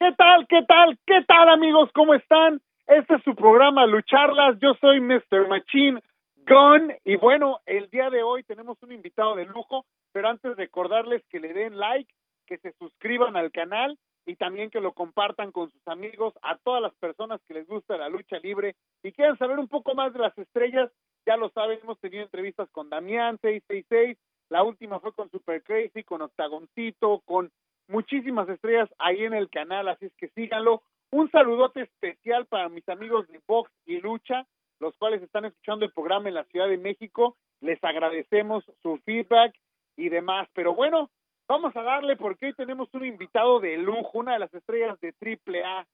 [0.00, 0.46] ¿Qué tal?
[0.48, 0.98] ¿Qué tal?
[1.06, 1.90] ¿Qué tal, amigos?
[1.94, 2.62] ¿Cómo están?
[2.86, 4.58] Este es su programa Lucharlas.
[4.58, 5.46] Yo soy Mr.
[5.46, 6.02] Machine
[6.48, 6.94] Gun.
[7.04, 9.84] Y bueno, el día de hoy tenemos un invitado de lujo.
[10.12, 12.10] Pero antes recordarles que le den like,
[12.46, 16.80] que se suscriban al canal y también que lo compartan con sus amigos, a todas
[16.80, 20.20] las personas que les gusta la lucha libre y quieran saber un poco más de
[20.20, 20.90] las estrellas.
[21.26, 24.16] Ya lo saben, hemos tenido entrevistas con Damián 666
[24.50, 27.52] la última fue con Super Crazy, con Octagoncito, con
[27.90, 30.82] muchísimas estrellas ahí en el canal, así es que síganlo.
[31.10, 34.46] Un saludote especial para mis amigos de Box y Lucha,
[34.78, 37.36] los cuales están escuchando el programa en la Ciudad de México.
[37.60, 39.54] Les agradecemos su feedback
[39.96, 40.48] y demás.
[40.54, 41.10] Pero bueno,
[41.48, 45.12] vamos a darle porque hoy tenemos un invitado de lujo, una de las estrellas de
[45.20, 45.86] AAA.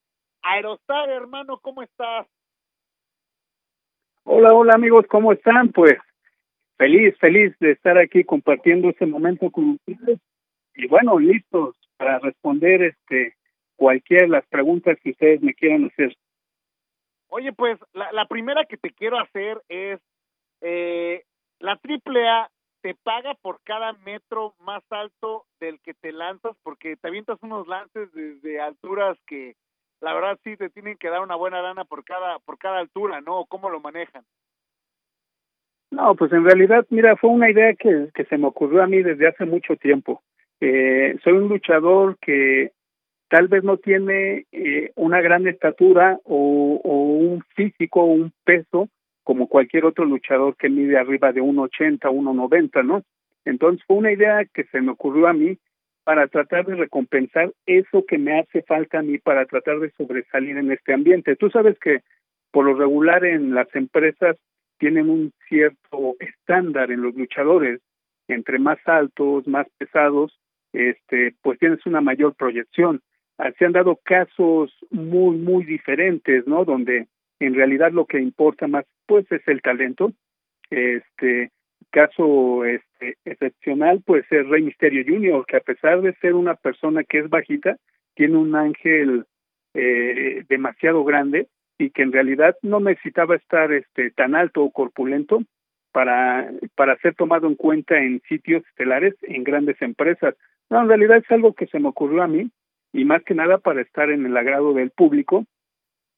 [0.43, 2.27] Aerostar, hermano, ¿cómo estás?
[4.23, 5.69] Hola, hola amigos, ¿cómo están?
[5.69, 5.97] Pues
[6.77, 10.19] feliz, feliz de estar aquí compartiendo este momento con ustedes
[10.77, 13.35] y bueno, listos para responder este
[13.75, 16.15] cualquier de las preguntas que ustedes me quieran hacer.
[17.29, 19.99] Oye, pues la, la primera que te quiero hacer es,
[20.61, 21.23] eh,
[21.59, 22.49] la AAA
[22.81, 27.67] te paga por cada metro más alto del que te lanzas, porque te avientas unos
[27.67, 29.55] lances desde alturas que
[29.99, 33.21] la verdad sí te tienen que dar una buena lana por cada, por cada altura,
[33.21, 33.45] ¿no?
[33.45, 34.23] ¿Cómo lo manejan?
[35.89, 39.01] No, pues en realidad, mira, fue una idea que, que se me ocurrió a mí
[39.01, 40.21] desde hace mucho tiempo.
[40.59, 42.71] Eh, soy un luchador que
[43.29, 48.89] tal vez no tiene eh, una gran estatura o, un físico o un peso
[49.23, 53.03] como cualquier otro luchador que mide arriba de 1,80, 1,90, ¿no?
[53.43, 55.57] Entonces fue una idea que se me ocurrió a mí
[56.05, 60.57] para tratar de recompensar eso que me hace falta a mí para tratar de sobresalir
[60.57, 61.35] en este ambiente.
[61.35, 61.99] Tú sabes que
[62.51, 64.37] por lo regular en las empresas
[64.77, 67.81] tienen un cierto estándar en los luchadores,
[68.29, 70.39] entre más altos, más pesados,
[70.73, 73.01] este, pues tienes una mayor proyección.
[73.37, 76.65] Ah, se han dado casos muy, muy diferentes, ¿no?
[76.65, 77.07] Donde
[77.39, 80.11] en realidad lo que importa más, pues, es el talento.
[80.69, 81.51] Este
[81.91, 87.03] caso este, excepcional, pues, es Rey Misterio Jr., que a pesar de ser una persona
[87.03, 87.77] que es bajita,
[88.15, 89.25] tiene un ángel
[89.73, 91.47] eh, demasiado grande
[91.77, 95.43] y que en realidad no necesitaba estar este tan alto o corpulento
[95.91, 100.35] para para ser tomado en cuenta en sitios estelares en grandes empresas.
[100.69, 102.49] No, en realidad es algo que se me ocurrió a mí
[102.93, 105.45] y más que nada para estar en el agrado del público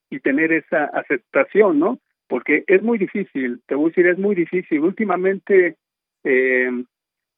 [0.10, 2.00] y tener esa aceptación, ¿no?
[2.28, 4.80] Porque es muy difícil, te voy a decir, es muy difícil.
[4.82, 5.76] Últimamente
[6.24, 6.84] eh,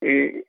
[0.01, 0.43] eh,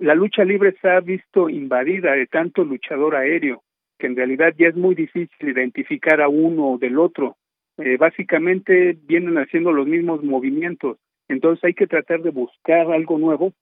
[0.00, 3.62] la lucha libre se ha visto invadida de tanto luchador aéreo
[4.00, 7.36] que en realidad ya es muy difícil identificar a uno del otro.
[7.78, 10.98] Eh, básicamente vienen haciendo los mismos movimientos,
[11.28, 13.52] entonces hay que tratar de buscar algo nuevo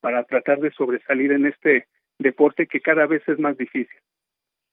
[0.00, 3.98] para tratar de sobresalir en este deporte que cada vez es más difícil.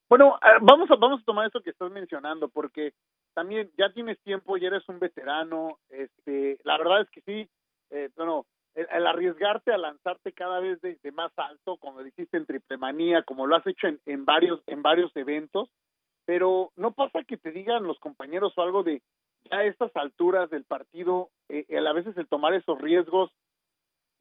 [0.10, 2.94] Bueno, ah, vamos a vamos a tomar eso que estás mencionando porque
[3.34, 5.80] también ya tienes tiempo y eres un veterano.
[5.90, 7.50] Este, la verdad es que sí.
[7.90, 8.46] Eh, bueno,
[8.76, 13.48] el, arriesgarte a lanzarte cada vez de, más alto, como dijiste en Triple Manía, como
[13.48, 15.70] lo has hecho en, en varios en varios eventos,
[16.26, 19.02] pero no pasa que te digan los compañeros o algo de
[19.50, 23.32] ya a estas alturas del partido, eh, a veces el tomar esos riesgos,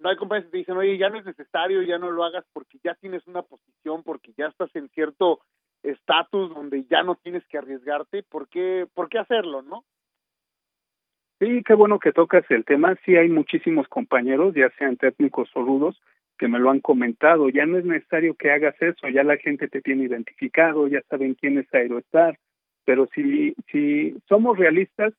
[0.03, 2.45] no hay compañeros que te dicen, oye, ya no es necesario, ya no lo hagas
[2.53, 5.41] porque ya tienes una posición, porque ya estás en cierto
[5.83, 9.85] estatus donde ya no tienes que arriesgarte, ¿por qué, ¿por qué hacerlo, no?
[11.39, 12.97] Sí, qué bueno que tocas el tema.
[13.05, 16.01] Sí, hay muchísimos compañeros, ya sean técnicos o rudos,
[16.39, 17.49] que me lo han comentado.
[17.49, 21.35] Ya no es necesario que hagas eso, ya la gente te tiene identificado, ya saben
[21.35, 22.39] quién es Aeroestar.
[22.85, 25.15] Pero si, si somos realistas,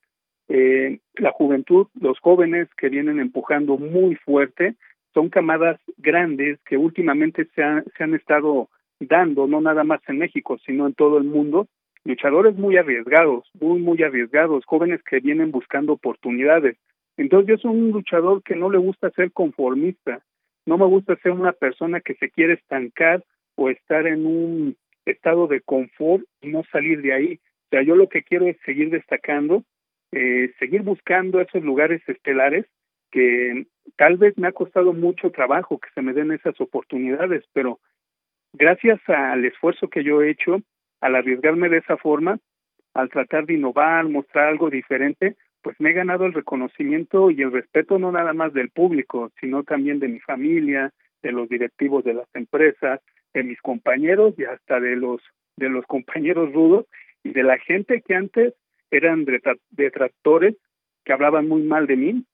[0.50, 4.76] eh, la juventud, los jóvenes que vienen empujando muy fuerte,
[5.14, 7.64] son camadas grandes que últimamente se,
[7.98, 8.70] se han estado
[9.00, 11.68] dando, no nada más en México, sino en todo el mundo,
[12.04, 16.78] luchadores muy arriesgados, muy, muy arriesgados, jóvenes que vienen buscando oportunidades.
[17.18, 20.22] Entonces yo soy un luchador que no le gusta ser conformista,
[20.66, 23.24] no me gusta ser una persona que se quiere estancar
[23.56, 24.76] o estar en un
[25.06, 27.34] estado de confort y no salir de ahí.
[27.36, 29.64] O sea, yo lo que quiero es seguir destacando,
[30.16, 32.66] eh, seguir buscando esos lugares estelares
[33.12, 33.66] que
[33.96, 37.80] tal vez me ha costado mucho trabajo que se me den esas oportunidades, pero
[38.54, 40.62] gracias al esfuerzo que yo he hecho,
[41.02, 42.40] al arriesgarme de esa forma,
[42.94, 47.52] al tratar de innovar, mostrar algo diferente, pues me he ganado el reconocimiento y el
[47.52, 52.14] respeto no nada más del público, sino también de mi familia, de los directivos de
[52.14, 53.00] las empresas,
[53.34, 55.22] de mis compañeros y hasta de los
[55.58, 56.86] de los compañeros rudos
[57.24, 58.54] y de la gente que antes
[58.94, 59.26] eran
[59.72, 60.56] detractores
[61.04, 62.26] que hablaban muy mal de mí,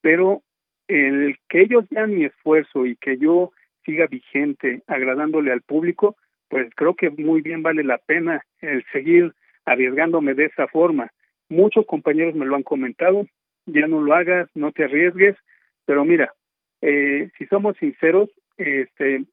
[0.00, 0.42] pero
[0.88, 3.52] el que ellos vean mi esfuerzo y que yo
[3.84, 6.16] siga vigente, agradándole al público,
[6.48, 9.32] pues creo que muy bien vale la pena el seguir
[9.64, 11.10] arriesgándome de esa forma.
[11.48, 13.26] Muchos compañeros me lo han comentado,
[13.66, 15.36] ya no lo hagas, no te arriesgues,
[15.86, 16.32] pero mira,
[16.82, 19.24] eh, si somos sinceros, este,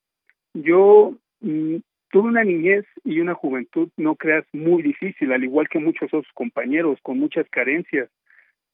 [0.54, 1.78] yo mm,
[2.12, 6.32] tuve una niñez y una juventud, no creas, muy difícil, al igual que muchos otros
[6.34, 8.10] compañeros, con muchas carencias.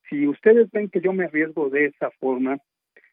[0.10, 2.58] Si ustedes ven que yo me arriesgo de esa forma,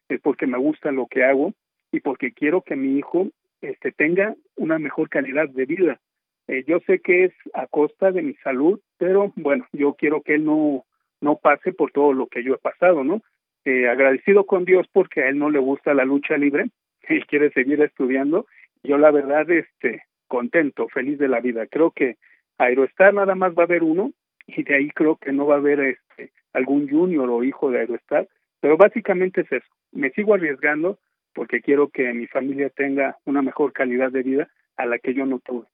[0.09, 1.53] es porque me gusta lo que hago
[1.91, 3.29] y porque quiero que mi hijo
[3.61, 5.99] este, tenga una mejor calidad de vida.
[6.47, 10.35] Eh, yo sé que es a costa de mi salud, pero bueno, yo quiero que
[10.35, 10.85] él no,
[11.21, 13.21] no pase por todo lo que yo he pasado, ¿no?
[13.63, 16.69] Eh, agradecido con Dios porque a él no le gusta la lucha libre,
[17.07, 18.47] él quiere seguir estudiando.
[18.83, 21.67] Yo la verdad, este, contento, feliz de la vida.
[21.67, 22.15] Creo que
[22.57, 24.13] Aerostar nada más va a haber uno
[24.47, 27.79] y de ahí creo que no va a haber este algún junior o hijo de
[27.79, 28.29] Aerostar,
[28.61, 29.67] pero básicamente es eso.
[29.91, 30.99] Me sigo arriesgando
[31.33, 34.47] porque quiero que mi familia tenga una mejor calidad de vida
[34.77, 35.65] a la que yo no tuve.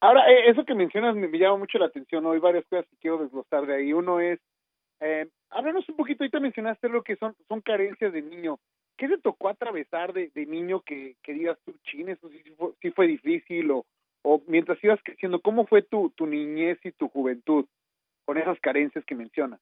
[0.00, 2.26] Ahora, eh, eso que mencionas me, llama mucho la atención.
[2.26, 3.92] Hay varias cosas que quiero desglosar de ahí.
[3.94, 4.38] Uno es,
[5.00, 8.58] eh, háblanos un poquito, ahorita mencionaste lo que son, son carencias de niño.
[8.96, 12.42] ¿Qué te tocó atravesar de, niño que, digas tú, chin, eso sí,
[12.80, 13.70] sí, fue, difícil?
[13.70, 17.66] O, mientras ibas creciendo, ¿cómo fue tu, niñez y tu juventud
[18.24, 19.60] con esas carencias que mencionas?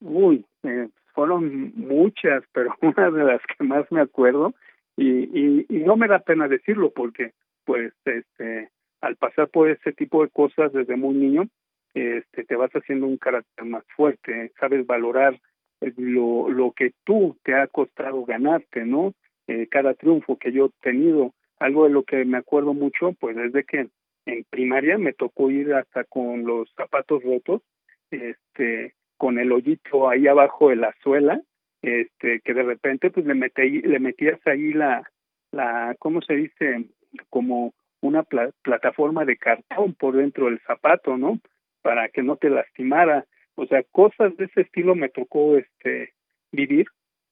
[0.00, 4.54] Uy, eh, fueron muchas, pero una de las que más me acuerdo,
[4.96, 7.32] y, y no me da pena decirlo porque,
[7.64, 8.70] pues, este,
[9.00, 11.48] al pasar por ese tipo de cosas desde muy niño,
[11.94, 15.38] este, te vas haciendo un carácter más fuerte, sabes valorar
[15.80, 19.14] lo, lo que tú te ha costado ganarte, ¿no?
[19.46, 23.36] Eh, cada triunfo que yo he tenido, algo de lo que me acuerdo mucho, pues
[23.36, 23.88] es de que
[24.26, 27.62] en primaria me tocó ir hasta con los zapatos rotos,
[28.10, 31.40] este, con el hoyito ahí abajo de la suela,
[31.82, 35.08] este, que de repente pues le metí, le metías ahí la,
[35.50, 36.84] la, ¿cómo se dice?
[37.30, 41.40] Como una plataforma de cartón por dentro del zapato, ¿no?
[41.82, 43.24] Para que no te lastimara.
[43.58, 46.12] O sea, cosas de ese estilo me tocó este
[46.52, 46.86] vivir,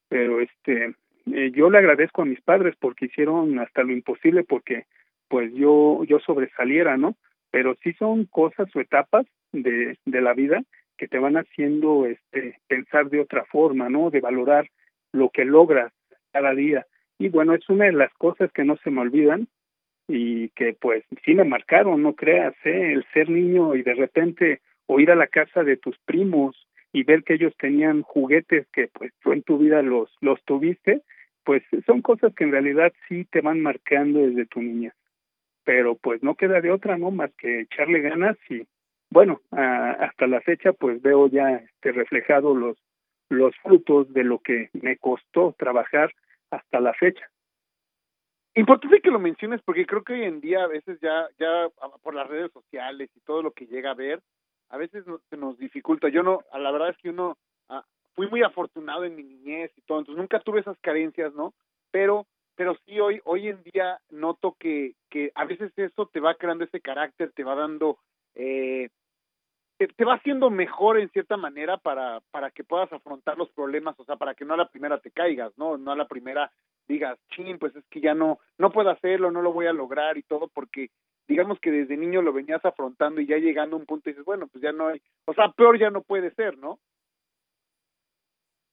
[0.09, 0.93] pero este
[1.33, 4.85] eh, yo le agradezco a mis padres porque hicieron hasta lo imposible porque
[5.29, 7.15] pues yo yo sobresaliera, ¿no?
[7.49, 10.61] Pero sí son cosas o etapas de de la vida
[10.97, 14.09] que te van haciendo este pensar de otra forma, ¿no?
[14.09, 14.67] De valorar
[15.13, 15.93] lo que logras
[16.33, 16.85] cada día.
[17.19, 19.47] Y bueno, es una de las cosas que no se me olvidan
[20.09, 22.91] y que pues sí me marcaron, no creas, ¿eh?
[22.91, 27.03] el ser niño y de repente o ir a la casa de tus primos y
[27.03, 31.03] ver que ellos tenían juguetes que pues tú en tu vida los los tuviste,
[31.43, 34.93] pues son cosas que en realidad sí te van marcando desde tu niña.
[35.63, 37.11] Pero pues no queda de otra, ¿no?
[37.11, 38.65] Más que echarle ganas y
[39.09, 42.77] bueno, hasta la fecha pues veo ya este reflejado los
[43.29, 46.13] los frutos de lo que me costó trabajar
[46.49, 47.29] hasta la fecha.
[48.55, 51.69] Importante que lo menciones porque creo que hoy en día a veces ya ya
[52.01, 54.21] por las redes sociales y todo lo que llega a ver,
[54.69, 56.09] a veces se nos dificulta.
[56.09, 57.37] Yo no, la verdad es que uno
[57.69, 57.83] ah,
[58.15, 61.53] fui muy afortunado en mi niñez y todo, entonces nunca tuve esas carencias, ¿no?
[61.91, 66.35] Pero pero sí hoy hoy en día noto que que a veces eso te va
[66.35, 67.99] creando ese carácter, te va dando
[68.35, 68.89] eh,
[69.77, 74.05] te, va haciendo mejor en cierta manera para para que puedas afrontar los problemas, o
[74.05, 75.77] sea, para que no a la primera te caigas, ¿no?
[75.77, 76.51] No a la primera
[76.87, 80.17] digas, chin, pues es que ya no no puedo hacerlo, no lo voy a lograr
[80.17, 80.89] y todo porque
[81.27, 84.47] digamos que desde niño lo venías afrontando y ya llegando a un punto dices, bueno,
[84.47, 86.79] pues ya no hay, o sea, peor ya no puede ser, ¿no?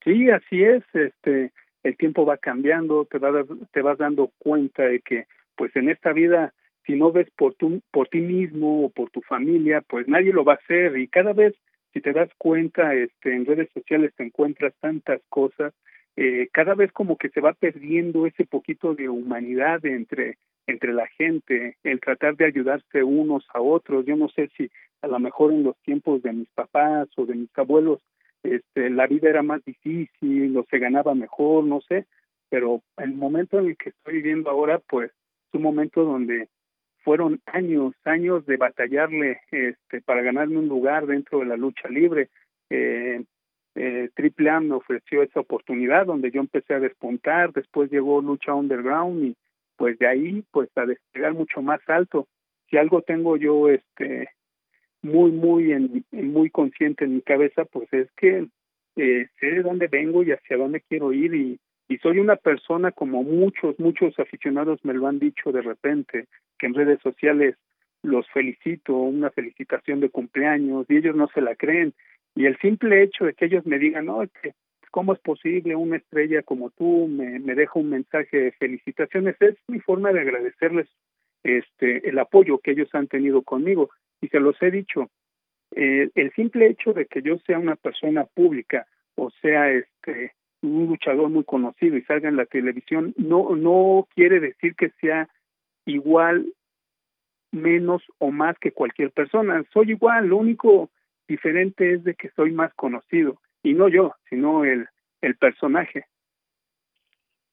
[0.05, 5.01] Sí, así es, este, el tiempo va cambiando, te vas, te vas dando cuenta de
[5.01, 6.53] que, pues en esta vida,
[6.87, 10.45] si no ves por, tu, por ti mismo o por tu familia, pues nadie lo
[10.45, 11.55] va a hacer y cada vez,
[11.93, 15.73] si te das cuenta, este, en redes sociales te encuentras tantas cosas,
[16.17, 21.07] eh, cada vez como que se va perdiendo ese poquito de humanidad entre entre la
[21.07, 24.07] gente, el tratar de ayudarse unos a otros.
[24.07, 24.71] Yo no sé si
[25.03, 28.01] a lo mejor en los tiempos de mis papás o de mis abuelos
[28.45, 32.07] este, la vida era más difícil o se ganaba mejor, no sé,
[32.51, 36.49] pero el momento en el que estoy viviendo ahora, pues es un momento donde
[37.03, 42.29] fueron años, años de batallarle este, para ganarme un lugar dentro de la lucha libre.
[42.69, 43.25] Eh,
[43.77, 48.55] eh, Triple A me ofreció esa oportunidad donde yo empecé a despuntar, después llegó Lucha
[48.55, 49.37] Underground y
[49.77, 52.29] pues de ahí pues a despegar mucho más alto.
[52.69, 54.29] Si algo tengo yo este
[55.03, 58.47] muy muy en, muy consciente en mi cabeza, pues es que
[58.97, 62.93] eh, sé de dónde vengo y hacia dónde quiero ir y, y soy una persona
[62.93, 66.27] como muchos muchos aficionados me lo han dicho de repente
[66.59, 67.57] que en redes sociales
[68.03, 71.95] los felicito, una felicitación de cumpleaños y ellos no se la creen
[72.35, 74.55] y el simple hecho de que ellos me digan, no, que
[74.95, 79.35] ¿cómo es posible una estrella como tú me, me deja un mensaje de felicitaciones?
[79.41, 80.87] Es mi forma de agradecerles
[81.43, 85.11] este el apoyo que ellos han tenido conmigo y se los he dicho.
[85.75, 88.87] Eh, el simple hecho de que yo sea una persona pública
[89.17, 90.33] o sea este
[90.63, 95.29] un luchador muy conocido y salga en la televisión no no quiere decir que sea
[95.87, 96.47] igual
[97.51, 100.91] menos o más que cualquier persona soy igual lo único
[101.27, 104.87] diferente es de que soy más conocido y no yo sino el
[105.21, 106.07] el personaje.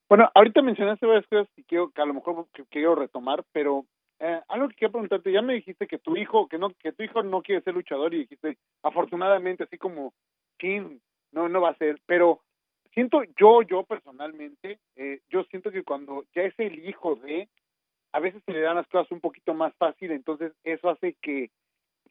[0.07, 3.85] Bueno ahorita mencionaste varias cosas que quiero que a lo mejor quiero retomar pero
[4.23, 7.01] eh, algo que quiero preguntarte, ya me dijiste que tu hijo, que no, que tu
[7.01, 10.13] hijo no quiere ser luchador y dijiste, afortunadamente, así como
[10.59, 10.99] King,
[11.31, 12.41] no, no va a ser, pero
[12.93, 17.49] siento, yo, yo personalmente, eh, yo siento que cuando ya es el hijo de,
[18.11, 21.49] a veces se le dan las cosas un poquito más fácil, entonces eso hace que,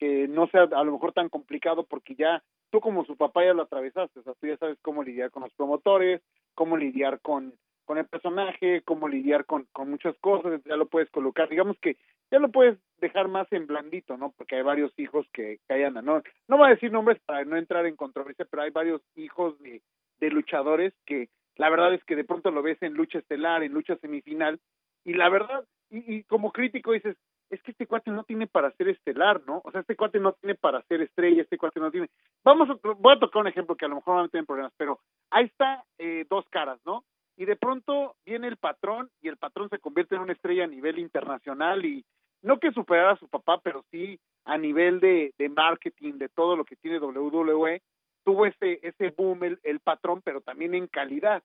[0.01, 3.55] que no sea a lo mejor tan complicado porque ya tú como su papá ya
[3.55, 6.23] lo atravesaste, o sea, tú ya sabes cómo lidiar con los promotores,
[6.55, 7.55] cómo lidiar con
[7.91, 11.97] con el personaje, cómo lidiar con, con muchas cosas, ya lo puedes colocar, digamos que
[12.31, 14.33] ya lo puedes dejar más en blandito, ¿no?
[14.39, 16.23] Porque hay varios hijos que, que hay andan, ¿no?
[16.47, 19.83] No voy a decir nombres para no entrar en controversia, pero hay varios hijos de,
[20.21, 23.73] de luchadores que la verdad es que de pronto lo ves en lucha estelar, en
[23.73, 24.61] lucha semifinal,
[25.05, 27.17] y la verdad, y, y como crítico dices,
[27.51, 29.61] es que este cuate no tiene para ser estelar, ¿no?
[29.65, 32.09] O sea, este cuate no tiene para ser estrella, este cuate no tiene.
[32.45, 35.01] Vamos, voy a tocar un ejemplo que a lo mejor van a tener problemas, pero
[35.31, 37.05] ahí está eh, dos caras, ¿no?
[37.41, 40.67] y de pronto viene el patrón y el patrón se convierte en una estrella a
[40.67, 42.05] nivel internacional y
[42.43, 46.55] no que superara a su papá, pero sí a nivel de, de marketing, de todo
[46.55, 47.81] lo que tiene WWE,
[48.25, 51.43] tuvo ese, ese boom el, el patrón, pero también en calidad.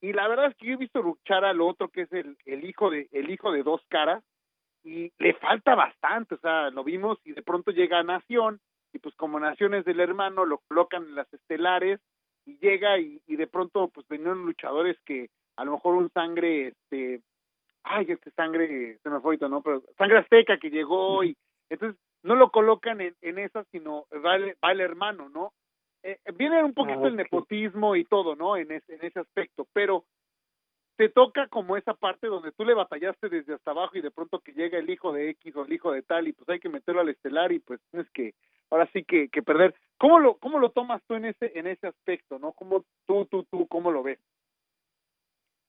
[0.00, 2.64] Y la verdad es que yo he visto luchar al otro que es el, el
[2.64, 4.24] hijo de, el hijo de dos caras,
[4.86, 8.60] le falta bastante, o sea, lo vimos y de pronto llega a Nación,
[8.92, 12.00] y pues como Nación es del hermano, lo colocan en las estelares,
[12.46, 16.68] y llega y, y de pronto pues venían luchadores que a lo mejor un sangre
[16.68, 17.20] este
[17.82, 21.36] ay este sangre se me fue ahorita no pero sangre azteca que llegó y
[21.68, 25.52] entonces no lo colocan en, en esa sino va el, va el hermano no
[26.02, 29.66] eh, viene un poquito ah, el nepotismo y todo no en ese, en ese aspecto
[29.72, 30.04] pero
[30.96, 34.40] te toca como esa parte donde tú le batallaste desde hasta abajo y de pronto
[34.40, 36.68] que llega el hijo de X o el hijo de tal y pues hay que
[36.68, 38.34] meterlo al estelar y pues tienes que
[38.70, 39.74] ahora sí que, que perder.
[39.98, 42.52] ¿Cómo lo cómo lo tomas tú en ese en ese aspecto, no?
[42.52, 44.18] ¿Cómo tú tú tú cómo lo ves?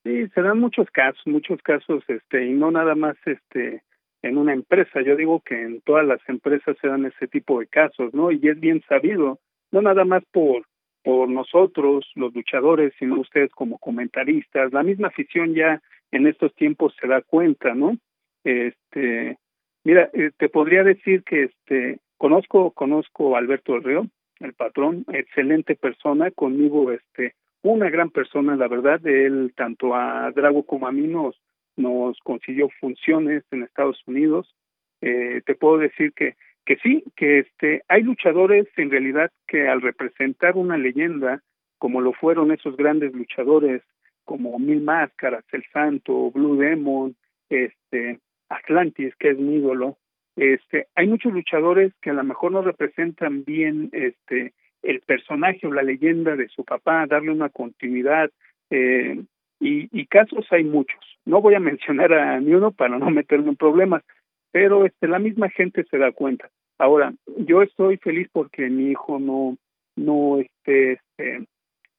[0.04, 3.84] Sí, se dan muchos casos, muchos casos este y no nada más este
[4.22, 5.02] en una empresa.
[5.02, 8.32] Yo digo que en todas las empresas se dan ese tipo de casos, ¿no?
[8.32, 9.40] Y es bien sabido,
[9.72, 10.66] no nada más por
[11.08, 14.74] por nosotros, los luchadores, sino ustedes como comentaristas.
[14.74, 17.96] La misma afición ya en estos tiempos se da cuenta, ¿no?
[18.44, 19.38] Este,
[19.86, 24.08] mira, eh, te podría decir que este conozco conozco a Alberto del Río,
[24.42, 30.64] el patrón, excelente persona, conmigo este una gran persona, la verdad, él tanto a Drago
[30.64, 31.40] como a mí nos
[31.78, 34.54] nos consiguió funciones en Estados Unidos.
[35.00, 36.36] Eh, te puedo decir que
[36.68, 41.42] que sí, que este hay luchadores en realidad que al representar una leyenda
[41.78, 43.82] como lo fueron esos grandes luchadores
[44.26, 47.16] como Mil Máscaras, El Santo, Blue Demon,
[47.50, 48.20] este
[48.50, 49.98] Atlantis, que es mi ídolo,
[50.36, 55.72] este hay muchos luchadores que a lo mejor no representan bien este el personaje o
[55.72, 58.30] la leyenda de su papá, darle una continuidad
[58.70, 59.24] eh,
[59.62, 61.00] y, y casos hay muchos.
[61.24, 64.04] No voy a mencionar a ni uno para no meterme en problemas,
[64.52, 66.50] pero este la misma gente se da cuenta.
[66.78, 69.58] Ahora, yo estoy feliz porque mi hijo no
[69.98, 71.48] no esté este,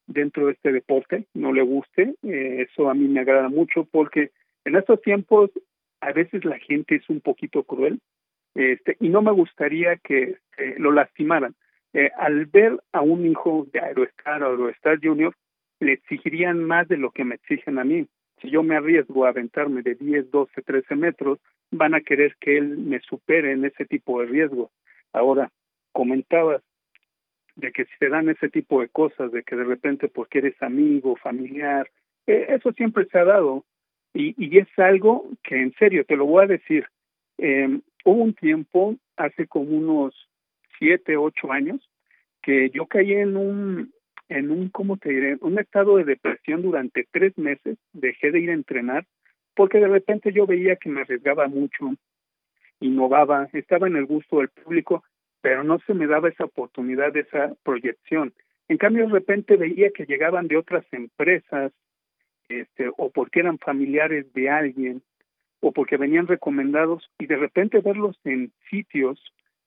[0.07, 4.31] dentro de este deporte, no le guste, eh, eso a mí me agrada mucho porque
[4.65, 5.51] en estos tiempos
[6.01, 7.99] a veces la gente es un poquito cruel
[8.55, 11.55] este, y no me gustaría que eh, lo lastimaran.
[11.93, 15.35] Eh, al ver a un hijo de Aerostar o Aerostar Junior,
[15.81, 18.07] le exigirían más de lo que me exigen a mí.
[18.41, 21.39] Si yo me arriesgo a aventarme de 10, 12, 13 metros,
[21.71, 24.71] van a querer que él me supere en ese tipo de riesgo.
[25.13, 25.51] Ahora,
[25.93, 26.63] comentabas
[27.57, 30.63] de que si se dan ese tipo de cosas, de que de repente porque eres
[30.63, 31.91] amigo, familiar,
[32.27, 33.65] eh, eso siempre se ha dado.
[34.15, 36.87] Y, y es algo que en serio, te lo voy a decir,
[37.39, 40.15] eh, hubo un tiempo, hace como unos
[40.79, 41.81] siete, ocho años,
[42.43, 43.93] que yo caí en un,
[44.29, 45.37] en un, ¿cómo te diré?
[45.41, 49.05] Un estado de depresión durante tres meses, dejé de ir a entrenar
[49.59, 51.93] porque de repente yo veía que me arriesgaba mucho,
[52.79, 55.03] innovaba, estaba en el gusto del público,
[55.41, 58.33] pero no se me daba esa oportunidad, esa proyección.
[58.69, 61.73] En cambio, de repente veía que llegaban de otras empresas,
[62.49, 65.03] este, o porque eran familiares de alguien,
[65.59, 69.21] o porque venían recomendados, y de repente verlos en sitios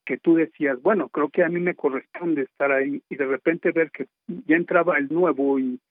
[0.05, 3.71] que tú decías, bueno, creo que a mí me corresponde estar ahí, y de repente
[3.71, 4.07] ver que
[4.47, 5.81] ya entraba el nuevo y,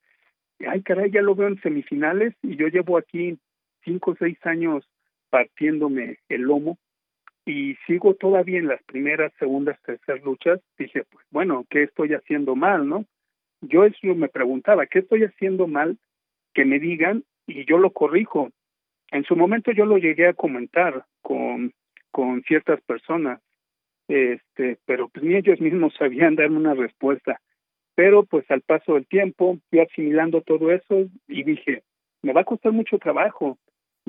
[0.66, 3.38] ay caray, ya lo veo en semifinales, y yo llevo aquí
[3.84, 4.88] cinco o seis años
[5.30, 6.78] partiéndome el lomo,
[7.46, 12.54] y sigo todavía en las primeras, segundas, terceras luchas, dije, pues bueno, ¿qué estoy haciendo
[12.54, 13.06] mal, no?
[13.62, 15.99] Yo eso me preguntaba, ¿qué estoy haciendo mal?
[16.54, 18.50] Que me digan y yo lo corrijo.
[19.10, 21.72] En su momento yo lo llegué a comentar con,
[22.10, 23.40] con ciertas personas,
[24.08, 27.40] este, pero pues ni ellos mismos sabían darme una respuesta.
[27.94, 31.82] Pero pues al paso del tiempo fui asimilando todo eso y dije,
[32.22, 33.58] me va a costar mucho trabajo,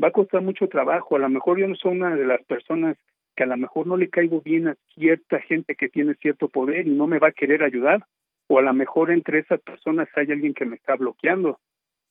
[0.02, 2.98] va a costar mucho trabajo, a lo mejor yo no soy una de las personas
[3.36, 6.88] que a lo mejor no le caigo bien a cierta gente que tiene cierto poder
[6.88, 8.04] y no me va a querer ayudar,
[8.48, 11.60] o a lo mejor entre esas personas hay alguien que me está bloqueando.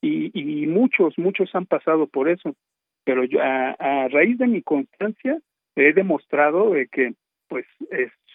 [0.00, 2.54] Y, y muchos, muchos han pasado por eso.
[3.04, 5.38] Pero yo, a, raíz de mi constancia
[5.76, 7.12] he demostrado que
[7.49, 7.66] pues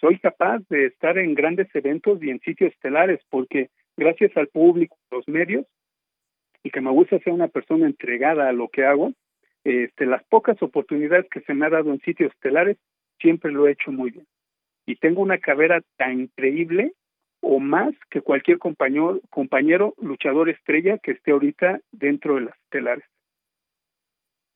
[0.00, 4.96] soy capaz de estar en grandes eventos y en sitios estelares, porque gracias al público,
[5.10, 5.66] los medios,
[6.62, 9.12] y que me gusta ser una persona entregada a lo que hago,
[9.66, 12.76] este, las pocas oportunidades que se me ha dado en sitios estelares,
[13.18, 14.26] siempre lo he hecho muy bien.
[14.86, 16.92] Y tengo una carrera tan increíble
[17.40, 23.04] o más que cualquier compañero, compañero luchador estrella que esté ahorita dentro de las estelares.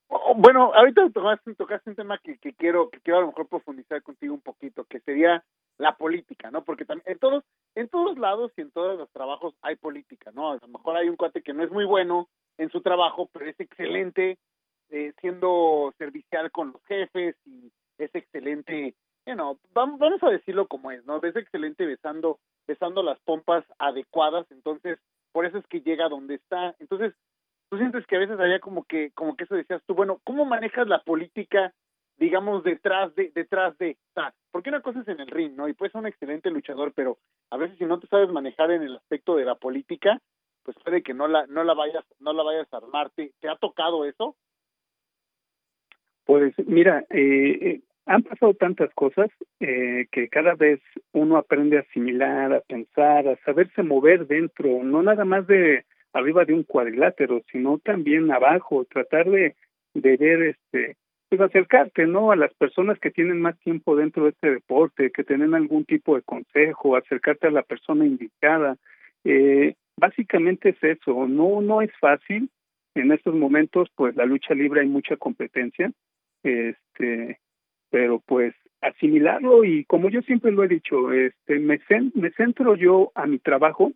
[0.06, 3.48] Oh, bueno, ahorita tocaste, tocaste un tema que, que quiero que quiero a lo mejor
[3.48, 5.42] profundizar contigo un poquito, que sería
[5.78, 6.62] la política, ¿no?
[6.62, 7.42] Porque también en todos
[7.74, 10.52] en todos lados y en todos los trabajos hay política, ¿no?
[10.52, 13.46] A lo mejor hay un cuate que no es muy bueno en su trabajo, pero
[13.46, 14.38] es excelente
[14.90, 18.94] eh, siendo servicial con los jefes y es excelente,
[19.26, 21.22] bueno, vamos, vamos a decirlo como es, ¿no?
[21.22, 24.98] Es excelente besando, besando las pompas adecuadas, entonces
[25.32, 26.74] por eso es que llega donde está.
[26.78, 27.14] Entonces,
[27.70, 30.44] tú sientes que a veces había como que, como que eso decías tú, bueno, ¿cómo
[30.44, 31.72] manejas la política,
[32.16, 35.68] digamos, detrás de, detrás de, o porque una cosa es en el ring, ¿no?
[35.68, 37.18] Y puedes ser un excelente luchador, pero
[37.50, 40.20] a veces si no te sabes manejar en el aspecto de la política,
[40.64, 43.10] pues puede que no la, no la vayas, no la vayas a armar.
[43.10, 44.36] ¿Te, te ha tocado eso?
[46.30, 50.78] Pues mira, eh, eh, han pasado tantas cosas eh, que cada vez
[51.10, 56.44] uno aprende a asimilar, a pensar, a saberse mover dentro, no nada más de arriba
[56.44, 59.56] de un cuadrilátero, sino también abajo, tratar de,
[59.94, 60.96] ver, este,
[61.28, 62.30] pues acercarte, ¿no?
[62.30, 66.14] A las personas que tienen más tiempo dentro de este deporte, que tienen algún tipo
[66.14, 68.76] de consejo, acercarte a la persona indicada.
[69.24, 72.48] Eh, básicamente es eso, no, no es fácil.
[72.94, 75.90] En estos momentos, pues la lucha libre hay mucha competencia,
[76.42, 77.38] este
[77.90, 81.80] pero pues asimilarlo y como yo siempre lo he dicho este me,
[82.14, 83.92] me centro yo a mi trabajo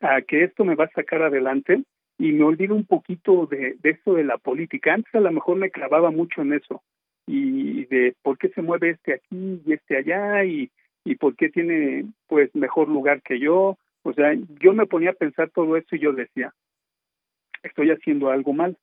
[0.00, 1.82] a que esto me va a sacar adelante
[2.18, 4.92] y me olvido un poquito de, de esto de la política.
[4.92, 6.82] Antes a lo mejor me clavaba mucho en eso
[7.26, 10.70] y de por qué se mueve este aquí y este allá y
[11.04, 13.78] y por qué tiene pues mejor lugar que yo.
[14.02, 16.52] O sea yo me ponía a pensar todo eso y yo decía
[17.62, 18.76] estoy haciendo algo mal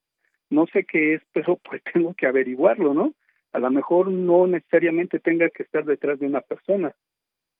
[0.50, 3.14] no sé qué es, pero pues tengo que averiguarlo, ¿no?
[3.54, 6.94] A lo mejor no necesariamente tenga que estar detrás de una persona,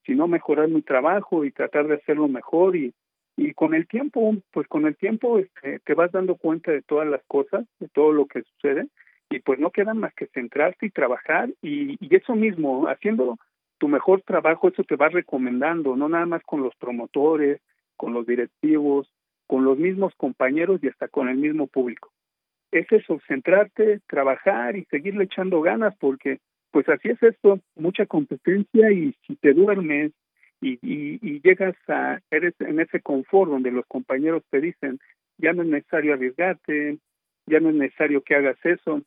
[0.04, 2.92] sino mejorar mi trabajo y tratar de hacerlo mejor y,
[3.36, 7.08] y con el tiempo, pues con el tiempo este, te vas dando cuenta de todas
[7.08, 8.88] las cosas, de todo lo que sucede
[9.30, 13.38] y pues no queda más que centrarse y trabajar y, y eso mismo, haciendo
[13.78, 17.60] tu mejor trabajo, eso te va recomendando, no nada más con los promotores,
[17.96, 19.10] con los directivos,
[19.46, 22.12] con los mismos compañeros y hasta con el mismo público
[22.72, 26.38] es eso, centrarte, trabajar y seguirle echando ganas, porque
[26.70, 30.12] pues así es esto, mucha competencia y si te duermes
[30.60, 34.98] y, llegas a, eres en ese confort donde los compañeros te dicen,
[35.38, 36.98] ya no es necesario arriesgarte,
[37.46, 39.02] ya no es necesario que hagas eso,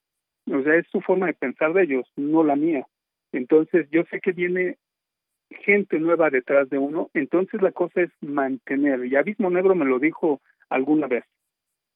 [0.51, 2.85] o sea, es su forma de pensar de ellos, no la mía.
[3.31, 4.77] Entonces, yo sé que viene
[5.49, 9.99] gente nueva detrás de uno, entonces la cosa es mantener, y Abismo Negro me lo
[9.99, 11.25] dijo alguna vez,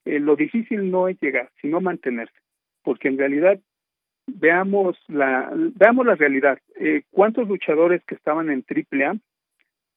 [0.05, 2.35] eh, lo difícil no es llegar, sino mantenerse,
[2.83, 3.59] porque en realidad
[4.27, 6.59] veamos la veamos la realidad.
[6.79, 9.17] Eh, ¿Cuántos luchadores que estaban en AAA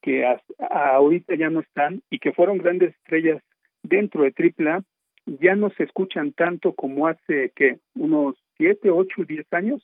[0.03, 0.25] que
[0.71, 3.43] ahorita ya no están y que fueron grandes estrellas
[3.83, 4.83] dentro de AAA
[5.27, 9.83] ya no se escuchan tanto como hace que unos siete, ocho, diez años?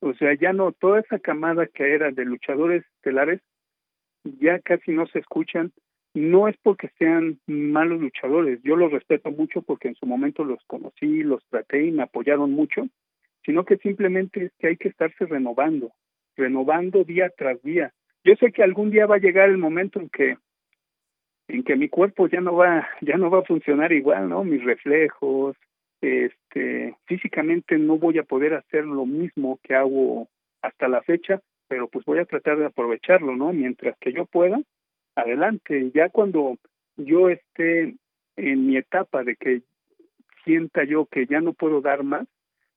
[0.00, 3.40] O sea, ya no toda esa camada que era de luchadores estelares
[4.40, 5.72] ya casi no se escuchan
[6.18, 10.62] no es porque sean malos luchadores, yo los respeto mucho porque en su momento los
[10.66, 12.88] conocí, los traté y me apoyaron mucho,
[13.44, 15.92] sino que simplemente es que hay que estarse renovando,
[16.36, 17.92] renovando día tras día.
[18.24, 20.36] Yo sé que algún día va a llegar el momento en que
[21.48, 24.44] en que mi cuerpo ya no va ya no va a funcionar igual, ¿no?
[24.44, 25.56] Mis reflejos,
[26.00, 30.28] este, físicamente no voy a poder hacer lo mismo que hago
[30.62, 33.52] hasta la fecha, pero pues voy a tratar de aprovecharlo, ¿no?
[33.52, 34.60] Mientras que yo pueda,
[35.20, 35.90] adelante.
[35.94, 36.56] Ya cuando
[36.96, 37.94] yo esté
[38.36, 39.62] en mi etapa de que
[40.44, 42.26] sienta yo que ya no puedo dar más,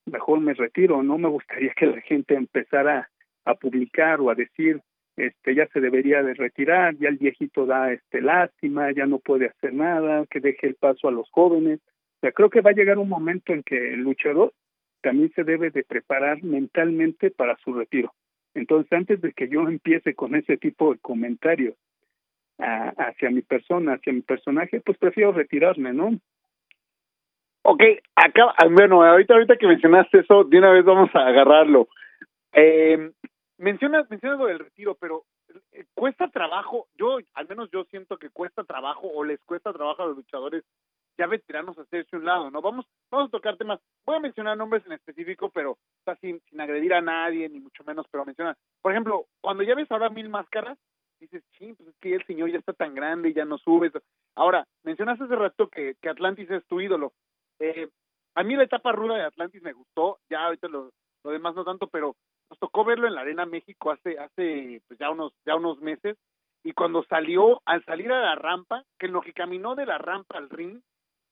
[0.06, 1.04] mejor me retiro.
[1.04, 3.10] No me gustaría que la gente empezara
[3.46, 4.82] a publicar o a decir,
[5.16, 9.48] este, ya se debería de retirar, ya el viejito da este lástima, ya no puede
[9.48, 11.80] hacer nada, que deje el paso a los jóvenes.
[12.18, 14.54] O sea, creo que va a llegar un momento en que el luchador
[15.02, 18.14] también se debe de preparar mentalmente para su retiro.
[18.54, 21.76] Entonces, antes de que yo empiece con ese tipo de comentarios
[22.62, 26.12] hacia mi persona, hacia mi personaje, pues prefiero retirarme, ¿no?
[27.64, 27.82] Ok,
[28.16, 31.88] acá, bueno, ahorita, ahorita que mencionaste eso, de una vez vamos a agarrarlo.
[32.54, 33.12] Eh,
[33.58, 35.24] mencionas, mencionas lo del retiro, pero
[35.74, 40.04] eh, cuesta trabajo, yo, al menos yo siento que cuesta trabajo o les cuesta trabajo
[40.04, 40.64] a los luchadores
[41.18, 42.62] ya veteranos hacerse un lado, ¿no?
[42.62, 45.78] Vamos, vamos a tocar temas, voy a mencionar nombres en específico, pero
[46.20, 49.92] sin, sin agredir a nadie, ni mucho menos, pero menciona, por ejemplo, cuando ya ves
[49.92, 50.78] ahora mil máscaras,
[51.22, 53.92] dices, sí, pues es que el señor ya está tan grande y ya no sube.
[54.36, 57.14] Ahora, mencionaste hace rato que, que Atlantis es tu ídolo.
[57.60, 57.90] Eh,
[58.36, 60.92] a mí la etapa ruda de Atlantis me gustó, ya ahorita lo,
[61.24, 62.16] lo demás no tanto, pero
[62.50, 66.18] nos tocó verlo en la Arena México hace, hace pues ya unos, ya unos meses,
[66.64, 70.38] y cuando salió, al salir a la rampa, que lo que caminó de la rampa
[70.38, 70.82] al ring,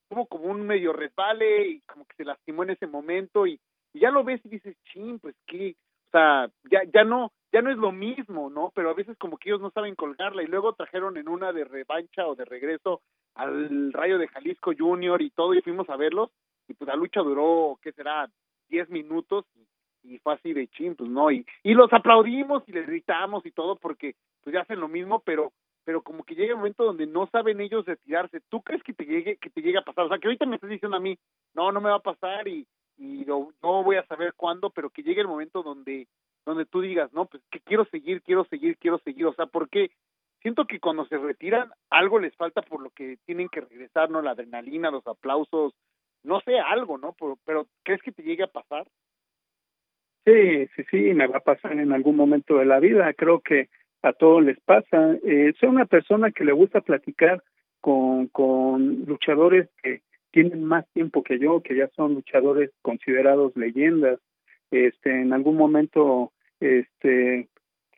[0.09, 3.59] tuvo como un medio resbale y como que se lastimó en ese momento y,
[3.93, 5.75] y ya lo ves y dices, ching, pues qué,
[6.09, 8.71] o sea, ya, ya no, ya no es lo mismo, ¿no?
[8.73, 11.65] Pero a veces como que ellos no saben colgarla y luego trajeron en una de
[11.65, 13.01] revancha o de regreso
[13.35, 16.31] al Rayo de Jalisco Junior y todo y fuimos a verlos
[16.67, 18.27] y pues la lucha duró, ¿qué será?
[18.69, 19.45] 10 minutos
[20.03, 23.51] y, fue así de chin, pues no, y, y los aplaudimos y les gritamos y
[23.51, 25.51] todo porque pues ya hacen lo mismo, pero
[25.85, 28.41] pero como que llega un momento donde no saben ellos retirarse.
[28.49, 30.05] ¿Tú crees que te llegue que te llegue a pasar?
[30.05, 31.17] O sea, que ahorita me estás diciendo a mí,
[31.53, 32.67] no, no me va a pasar y
[32.99, 36.07] y no, voy a saber cuándo, pero que llegue el momento donde
[36.45, 39.91] donde tú digas, no, pues que quiero seguir, quiero seguir, quiero seguir, o sea, porque
[40.41, 44.21] siento que cuando se retiran algo les falta por lo que tienen que regresar, ¿no?
[44.21, 45.73] La adrenalina, los aplausos,
[46.23, 47.15] no sé, algo, ¿no?
[47.19, 48.87] Pero, pero ¿crees que te llegue a pasar?
[50.25, 53.69] Sí, sí, sí, me va a pasar en algún momento de la vida, creo que
[54.01, 55.17] a todos les pasa.
[55.23, 57.43] Eh, soy una persona que le gusta platicar
[57.79, 64.19] con, con luchadores que tienen más tiempo que yo, que ya son luchadores considerados leyendas.
[64.71, 67.47] Este, en algún momento, este,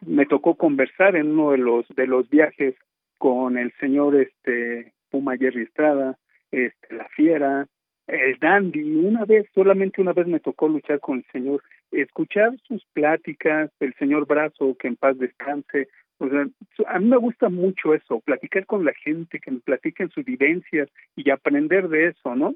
[0.06, 2.76] me tocó conversar en uno de los de los viajes
[3.17, 6.17] con el señor este Puma Jerry Estrada,
[6.52, 7.67] este, la Fiera,
[8.08, 8.96] el Dandy.
[8.96, 13.94] Una vez, solamente una vez me tocó luchar con el señor, escuchar sus pláticas, el
[13.96, 15.88] señor Brazo, que en paz descanse,
[16.22, 16.46] o sea,
[16.88, 20.88] a mí me gusta mucho eso, platicar con la gente, que me platiquen sus vivencias
[21.16, 22.54] y aprender de eso, ¿no?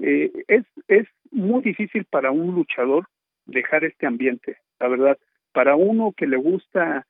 [0.00, 3.06] Eh, es, es muy difícil para un luchador
[3.46, 5.18] dejar este ambiente, la verdad.
[5.52, 7.06] Para uno que le gusta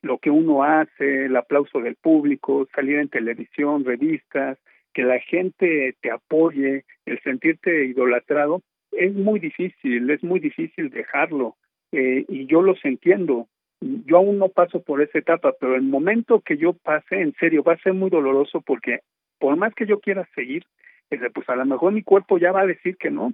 [0.00, 4.56] lo que uno hace, el aplauso del público, salir en televisión, revistas,
[4.94, 11.56] que la gente te apoye, el sentirte idolatrado, es muy difícil, es muy difícil dejarlo.
[11.92, 13.46] Eh, y yo los entiendo,
[13.80, 17.62] yo aún no paso por esa etapa, pero el momento que yo pase, en serio,
[17.62, 19.00] va a ser muy doloroso porque
[19.38, 20.64] por más que yo quiera seguir,
[21.08, 23.32] pues a lo mejor mi cuerpo ya va a decir que no.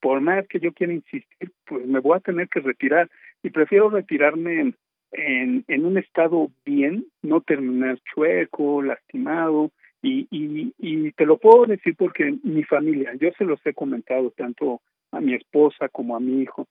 [0.00, 3.10] Por más que yo quiera insistir, pues me voy a tener que retirar
[3.42, 4.74] y prefiero retirarme
[5.12, 11.66] en, en, un estado bien, no terminar chueco, lastimado, y, y, y te lo puedo
[11.66, 16.20] decir porque mi familia, yo se los he comentado tanto a mi esposa como a
[16.20, 16.68] mi hijo.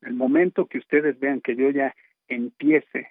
[0.00, 1.94] El momento que ustedes vean que yo ya
[2.30, 3.08] empiece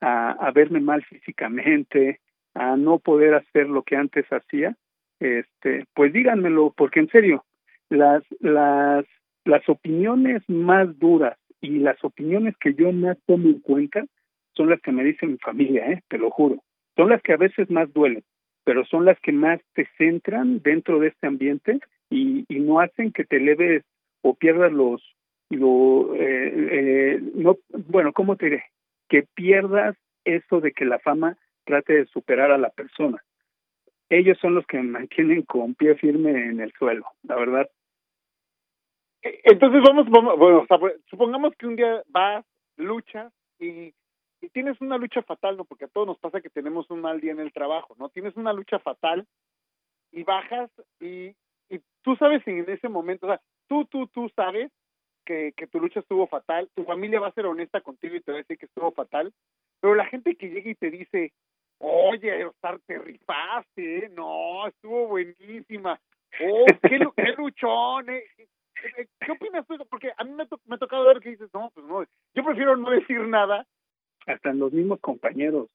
[0.00, 2.20] a, a verme mal físicamente,
[2.54, 4.76] a no poder hacer lo que antes hacía,
[5.20, 7.44] este, pues díganmelo, porque en serio,
[7.88, 9.04] las, las,
[9.44, 14.04] las opiniones más duras y las opiniones que yo más tomo en cuenta
[14.54, 16.02] son las que me dice mi familia, ¿eh?
[16.08, 16.62] te lo juro.
[16.96, 18.24] Son las que a veces más duelen,
[18.64, 21.80] pero son las que más te centran dentro de este ambiente
[22.10, 23.84] y, y no hacen que te eleves
[24.22, 25.02] o pierdas los,
[25.50, 27.56] lo, eh, eh, no,
[27.88, 28.64] bueno, ¿cómo te diré?
[29.08, 33.22] Que pierdas eso de que la fama trate de superar a la persona.
[34.10, 37.68] Ellos son los que mantienen con pie firme en el suelo, la verdad.
[39.22, 42.44] E, entonces vamos, vamos bueno, pues, supongamos que un día vas,
[42.76, 43.92] luchas y,
[44.40, 45.64] y tienes una lucha fatal, ¿no?
[45.64, 48.08] Porque a todos nos pasa que tenemos un mal día en el trabajo, ¿no?
[48.08, 49.26] Tienes una lucha fatal
[50.12, 51.34] y bajas y,
[51.68, 54.70] y tú sabes en ese momento, o sea, tú, tú, tú sabes
[55.28, 58.38] que, tu lucha estuvo fatal, tu familia va a ser honesta contigo y te va
[58.38, 59.32] a decir que estuvo fatal,
[59.80, 61.32] pero la gente que llega y te dice,
[61.78, 64.10] oye, Oscar, te rifaste, ¿eh?
[64.14, 66.00] no, estuvo buenísima,
[66.40, 66.98] oh, qué,
[67.36, 68.24] luchón, eh.
[69.20, 69.76] ¿qué opinas tú?
[69.90, 72.02] Porque a mí me, me ha tocado ver que dices, no, pues no,
[72.34, 73.66] yo prefiero no decir nada.
[74.26, 75.68] Hasta en los mismos compañeros,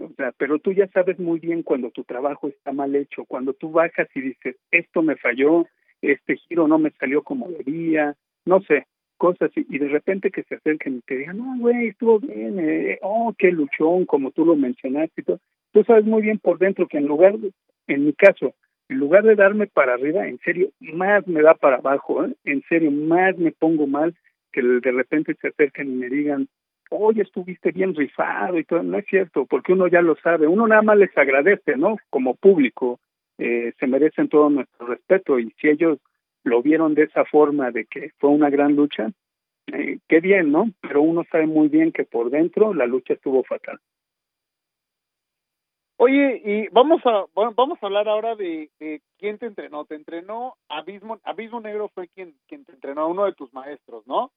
[0.00, 3.54] o sea, pero tú ya sabes muy bien cuando tu trabajo está mal hecho, cuando
[3.54, 5.66] tú bajas y dices, esto me falló,
[6.02, 8.86] este giro no me salió como debía, no sé,
[9.18, 12.98] cosas y, de repente que se acerquen y te digan, no, güey, estuvo bien, eh,
[13.02, 15.40] oh, qué luchón, como tú lo mencionaste y todo.
[15.72, 17.34] Tú sabes muy bien por dentro que en lugar,
[17.86, 18.54] en mi caso,
[18.88, 22.34] en lugar de darme para arriba, en serio, más me da para abajo, ¿eh?
[22.44, 24.14] en serio, más me pongo mal
[24.52, 26.48] que de repente se acerquen y me digan,
[26.90, 28.82] oye, estuviste bien rifado y todo.
[28.82, 30.46] No es cierto, porque uno ya lo sabe.
[30.46, 31.98] Uno nada más les agradece, ¿no?
[32.10, 32.98] Como público,
[33.38, 35.98] eh, se merecen todo nuestro respeto y si ellos
[36.44, 39.10] lo vieron de esa forma, de que fue una gran lucha,
[39.72, 40.70] eh, qué bien, ¿no?
[40.80, 43.78] Pero uno sabe muy bien que por dentro la lucha estuvo fatal.
[46.00, 49.84] Oye, y vamos a vamos a hablar ahora de, de, quién te entrenó.
[49.84, 54.30] Te entrenó Abismo Abismo Negro fue quien quien te entrenó, uno de tus maestros, ¿no?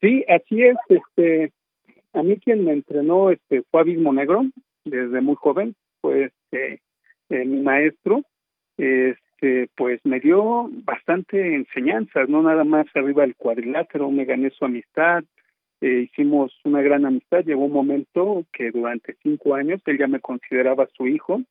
[0.00, 0.76] Sí, así es.
[0.88, 1.52] Este,
[2.14, 4.44] a mí quien me entrenó este fue Abismo Negro
[4.84, 6.80] desde muy joven, fue este,
[7.28, 8.22] eh, mi maestro.
[9.36, 14.64] Este, pues me dio bastante enseñanzas, no nada más arriba del cuadrilátero, me gané su
[14.64, 15.24] amistad,
[15.82, 17.44] eh, hicimos una gran amistad.
[17.44, 21.42] Llegó un momento que durante cinco años él ya me consideraba su hijo,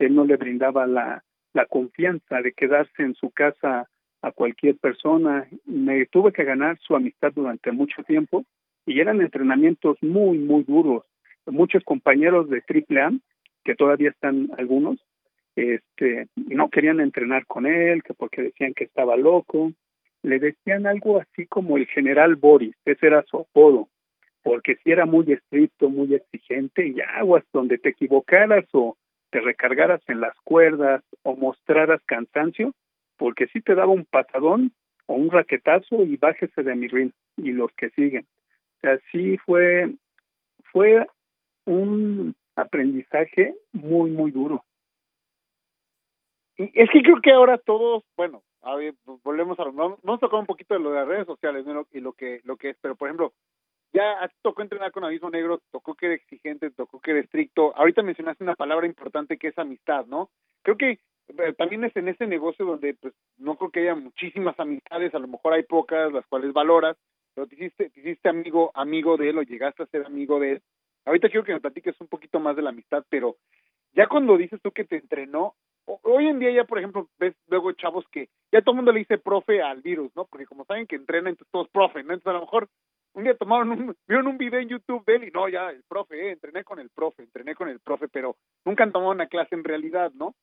[0.00, 1.22] él no le brindaba la,
[1.52, 3.88] la confianza de quedarse en su casa
[4.20, 5.46] a cualquier persona.
[5.64, 8.44] Me tuve que ganar su amistad durante mucho tiempo
[8.84, 11.04] y eran entrenamientos muy, muy duros.
[11.46, 13.12] Muchos compañeros de AAA,
[13.64, 14.98] que todavía están algunos,
[15.58, 19.72] este, no querían entrenar con él, que porque decían que estaba loco.
[20.22, 23.88] Le decían algo así como el general Boris, ese era su apodo,
[24.42, 28.96] porque si era muy estricto, muy exigente, y aguas donde te equivocaras o
[29.30, 32.72] te recargaras en las cuerdas o mostraras cansancio,
[33.16, 34.72] porque si te daba un patadón
[35.06, 38.26] o un raquetazo y bájese de mi ring y los que siguen.
[38.76, 39.92] O sea, sí fue,
[40.72, 41.06] fue
[41.64, 44.64] un aprendizaje muy, muy duro.
[46.58, 50.40] Es que creo que ahora todos, bueno, a ver, volvemos a lo, vamos a tocar
[50.40, 51.86] un poquito de lo de las redes sociales ¿no?
[51.92, 53.32] y lo que lo que es, pero por ejemplo,
[53.92, 57.74] ya tocó entrenar con Abismo Negro, tocó que era exigente, tocó que era estricto.
[57.76, 60.30] Ahorita mencionaste una palabra importante que es amistad, ¿no?
[60.62, 64.58] Creo que eh, también es en ese negocio donde pues no creo que haya muchísimas
[64.58, 66.96] amistades, a lo mejor hay pocas las cuales valoras,
[67.34, 70.52] pero te hiciste, te hiciste amigo, amigo de él o llegaste a ser amigo de
[70.52, 70.62] él.
[71.04, 73.36] Ahorita quiero que me platiques un poquito más de la amistad, pero
[73.92, 75.54] ya cuando dices tú que te entrenó,
[76.10, 79.00] hoy en día ya, por ejemplo, ves luego chavos que ya todo el mundo le
[79.00, 80.26] dice profe al virus, ¿no?
[80.26, 82.14] Porque como saben que entrenan, entonces todos profe, ¿no?
[82.14, 82.68] Entonces a lo mejor
[83.14, 85.82] un día tomaron un, vieron un video en YouTube de él y no, ya el
[85.88, 89.26] profe, eh, entrené con el profe, entrené con el profe, pero nunca han tomado una
[89.26, 90.34] clase en realidad, ¿no?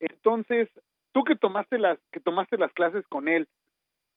[0.00, 0.68] Entonces,
[1.12, 3.48] tú que tomaste las que tomaste las clases con él,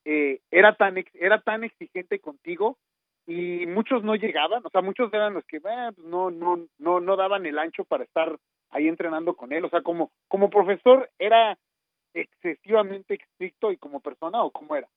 [0.04, 2.78] eh, era tan era tan exigente contigo
[3.26, 5.60] y muchos no llegaban, o sea, muchos eran los que eh,
[5.94, 8.36] pues no no no no daban el ancho para estar
[8.72, 11.56] ahí entrenando con él, o sea, como como profesor era
[12.14, 14.88] excesivamente estricto y como persona o cómo era.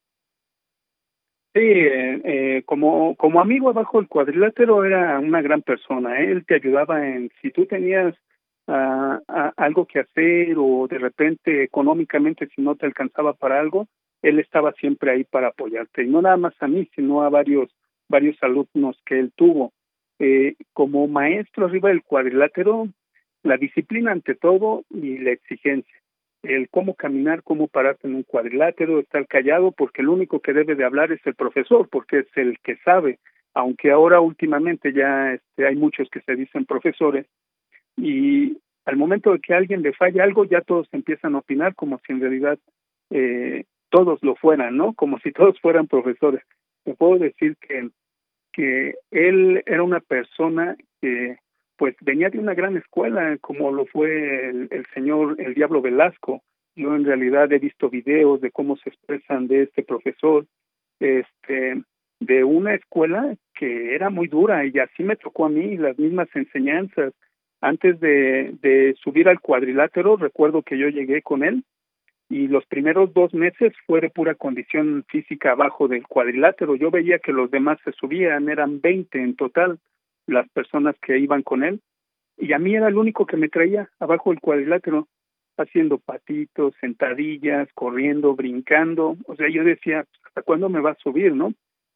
[1.54, 6.20] Sí, eh, eh, como como amigo abajo del cuadrilátero era una gran persona.
[6.20, 8.14] Él te ayudaba en si tú tenías
[8.68, 9.22] a,
[9.56, 13.88] algo que hacer o de repente económicamente si no te alcanzaba para algo,
[14.22, 17.70] él estaba siempre ahí para apoyarte y no nada más a mí, sino a varios
[18.10, 19.72] varios alumnos que él tuvo.
[20.20, 22.88] Eh, como maestro arriba del cuadrilátero,
[23.46, 25.96] la disciplina ante todo y la exigencia.
[26.44, 30.76] El cómo caminar, cómo pararte en un cuadrilátero, estar callado, porque el único que debe
[30.76, 33.20] de hablar es el profesor, porque es el que sabe,
[33.54, 37.26] aunque ahora últimamente ya este, hay muchos que se dicen profesores,
[37.98, 41.76] y al momento de que a alguien le falla algo, ya todos empiezan a opinar
[41.76, 42.60] como si en realidad
[43.12, 44.94] eh, todos lo fueran, ¿no?
[44.94, 46.42] Como si todos fueran profesores.
[46.84, 47.90] Me puedo decir que,
[48.52, 51.38] que él era una persona que
[51.86, 56.42] pues venía de una gran escuela, como lo fue el, el señor el Diablo Velasco.
[56.76, 60.48] Yo en realidad he visto videos de cómo se expresan de este profesor,
[61.00, 61.84] este,
[62.20, 66.28] de una escuela que era muy dura y así me tocó a mí las mismas
[66.34, 67.14] enseñanzas,
[67.62, 71.64] antes de, subir al cuadrilátero, recuerdo que yo llegué con él
[72.30, 76.76] y los primeros dos meses fue de pura condición física abajo del cuadrilátero.
[76.76, 79.78] Yo veía que los demás se subían, eran 20 en total
[80.28, 81.82] las personas que iban con él,
[82.38, 85.08] y a mí era el único que me traía abajo del cuadrilátero,
[85.58, 89.16] haciendo patitos, sentadillas, corriendo, brincando.
[89.26, 91.54] O sea, yo decía, ¿hasta cuándo me va a subir, no?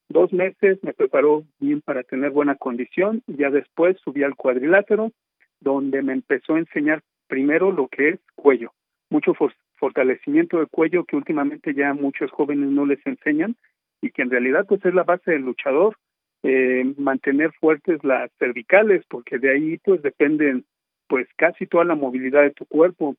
[0.07, 5.11] Dos meses me preparó bien para tener buena condición y ya después subí al cuadrilátero,
[5.59, 8.73] donde me empezó a enseñar primero lo que es cuello,
[9.09, 9.33] mucho
[9.75, 13.55] fortalecimiento de cuello que últimamente ya muchos jóvenes no les enseñan
[14.01, 15.95] y que en realidad pues es la base del luchador,
[16.43, 20.65] eh, mantener fuertes las cervicales porque de ahí pues dependen
[21.08, 23.15] pues casi toda la movilidad de tu cuerpo.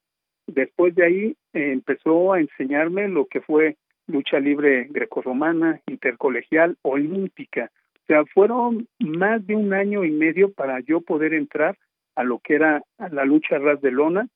[0.46, 7.70] Después de ahí eh, empezó a enseñarme lo que fue lucha libre grecorromana, intercolegial, olímpica.
[7.94, 11.76] O sea, fueron más de un año y medio para yo poder entrar
[12.16, 14.28] a lo que era la lucha ras de lona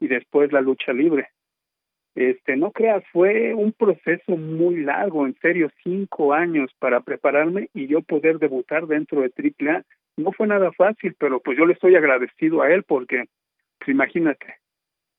[0.00, 1.28] y después la lucha libre.
[2.14, 7.86] Este, no creas, fue un proceso muy largo, en serio, cinco años para prepararme y
[7.86, 9.82] yo poder debutar dentro de AAA.
[10.18, 13.24] No fue nada fácil, pero pues yo le estoy agradecido a él porque,
[13.78, 14.56] pues imagínate,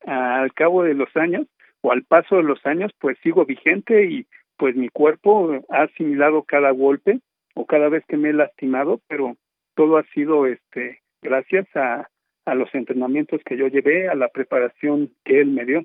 [0.06, 1.48] al cabo de los años
[1.82, 4.28] o al paso de los años, pues sigo vigente y
[4.58, 7.20] pues mi cuerpo ha asimilado cada golpe
[7.56, 9.36] o cada vez que me he lastimado, pero
[9.76, 12.08] todo ha sido este gracias a,
[12.46, 15.84] a los entrenamientos que yo llevé, a la preparación que él me dio.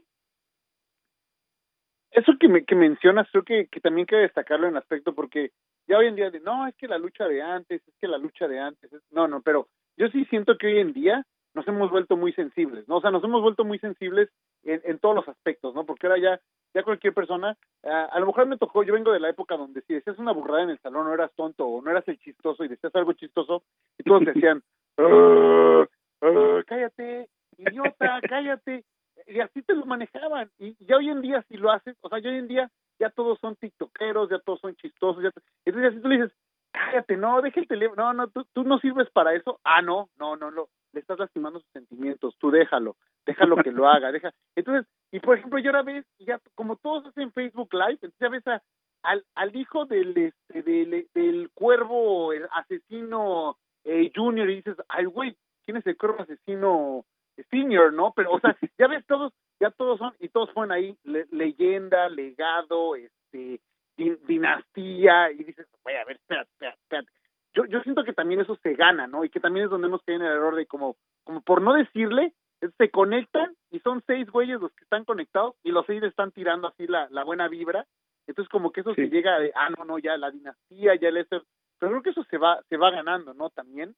[2.10, 5.50] Eso que, me, que mencionas, creo que, que también quiero destacarlo en aspecto porque
[5.86, 8.18] ya hoy en día, de, no, es que la lucha de antes, es que la
[8.18, 11.90] lucha de antes, no, no, pero yo sí siento que hoy en día nos hemos
[11.90, 12.96] vuelto muy sensibles, ¿no?
[12.96, 14.28] O sea, nos hemos vuelto muy sensibles
[14.64, 15.84] en, en todos los aspectos, ¿no?
[15.84, 16.40] Porque ahora ya,
[16.74, 19.94] ya cualquier persona, a lo mejor me tocó, yo vengo de la época donde si
[19.94, 22.68] decías una burrada en el salón, no eras tonto o no eras el chistoso y
[22.68, 23.62] decías algo chistoso,
[23.98, 24.62] y todos decían,
[24.98, 25.84] uh,
[26.66, 28.84] cállate, idiota, cállate,
[29.28, 32.18] y así te lo manejaban, y ya hoy en día si lo haces, o sea,
[32.18, 35.30] ya hoy en día ya todos son tiktokeros, ya todos son chistosos, ya
[35.64, 36.32] entonces así tú le dices,
[36.72, 40.08] cállate, no, deja el teléfono, no, no, tú, tú no sirves para eso, ah, no,
[40.18, 44.32] no, no, no, le estás lastimando sus sentimientos, tú déjalo, déjalo que lo haga, deja.
[44.56, 48.28] Entonces, y por ejemplo, yo ahora ves, ya como todos hacen Facebook Live, entonces ya
[48.28, 48.62] ves a,
[49.02, 55.36] al, al hijo del, este, del, del cuervo asesino eh, junior y dices, ay, güey,
[55.64, 57.04] ¿quién es el cuervo asesino
[57.44, 58.12] senior, no?
[58.14, 60.96] Pero, o sea, ya ves todos, ya todos son, y todos ponen ahí
[61.30, 63.60] leyenda, legado, este,
[63.96, 67.18] dinastía, y dices, güey, a ver, espérate, espérate, espérate
[67.54, 69.24] yo, yo siento que también eso se gana, ¿no?
[69.24, 71.74] Y que también es donde hemos caído en el error de como, como por no
[71.74, 76.32] decirle, se conectan y son seis güeyes los que están conectados y los seis están
[76.32, 77.86] tirando así la, la buena vibra.
[78.26, 81.16] Entonces como que eso se llega de, ah, no, no, ya la dinastía, ya el
[81.16, 81.40] este,
[81.78, 83.50] pero creo que eso se va, se va ganando, ¿no?
[83.50, 83.94] También.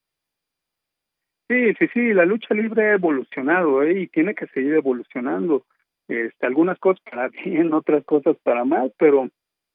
[1.51, 4.03] Sí, sí, sí, la lucha libre ha evolucionado ¿eh?
[4.03, 5.65] y tiene que seguir evolucionando.
[6.07, 9.27] Este, algunas cosas para bien, otras cosas para mal, pero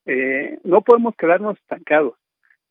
[0.07, 2.15] eh, no podemos quedarnos estancados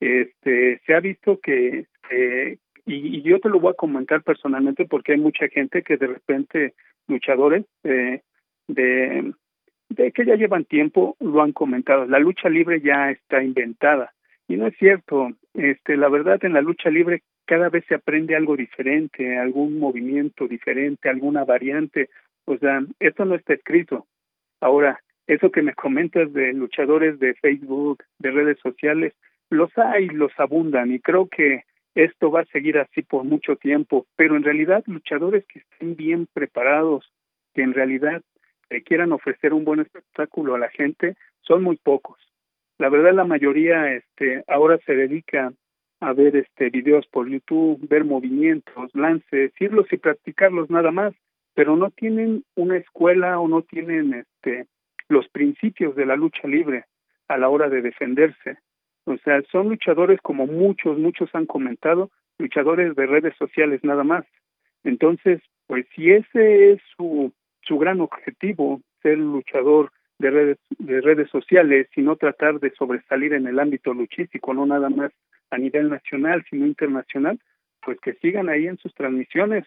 [0.01, 5.13] este se ha visto que eh, y, yo te lo voy a comentar personalmente porque
[5.13, 6.75] hay mucha gente que de repente
[7.09, 8.23] luchadores eh,
[8.69, 9.33] de
[9.89, 14.13] de que ya llevan tiempo lo han comentado la lucha libre ya está inventada
[14.49, 18.37] y no es cierto este la verdad en la lucha libre cada vez se aprende
[18.37, 22.11] algo diferente algún movimiento diferente alguna variante
[22.45, 24.07] o sea esto no está escrito
[24.61, 29.15] ahora eso que me comentas de luchadores de Facebook de redes sociales
[29.51, 34.07] los hay, los abundan y creo que esto va a seguir así por mucho tiempo,
[34.17, 37.11] pero en realidad luchadores que estén bien preparados,
[37.55, 38.23] que en realidad
[38.85, 42.19] quieran ofrecer un buen espectáculo a la gente, son muy pocos.
[42.79, 45.53] La verdad la mayoría este ahora se dedica
[46.01, 51.15] a ver este videos por YouTube, ver movimientos, lances, irlos y practicarlos nada más,
[51.55, 54.67] pero no tienen una escuela o no tienen este
[55.09, 56.85] los principios de la lucha libre
[57.29, 58.59] a la hora de defenderse.
[59.05, 64.25] O sea, son luchadores como muchos, muchos han comentado, luchadores de redes sociales nada más.
[64.83, 67.33] Entonces, pues si ese es su,
[67.63, 73.33] su gran objetivo, ser luchador de redes, de redes sociales y no tratar de sobresalir
[73.33, 75.13] en el ámbito luchístico, no nada más
[75.51, 77.39] a nivel nacional, sino internacional,
[77.83, 79.65] pues que sigan ahí en sus transmisiones.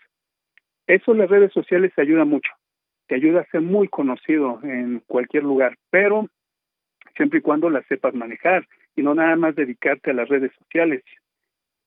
[0.88, 2.52] Eso las redes sociales te ayuda mucho,
[3.08, 6.28] te ayuda a ser muy conocido en cualquier lugar, pero
[7.16, 11.04] siempre y cuando las sepas manejar y no nada más dedicarte a las redes sociales.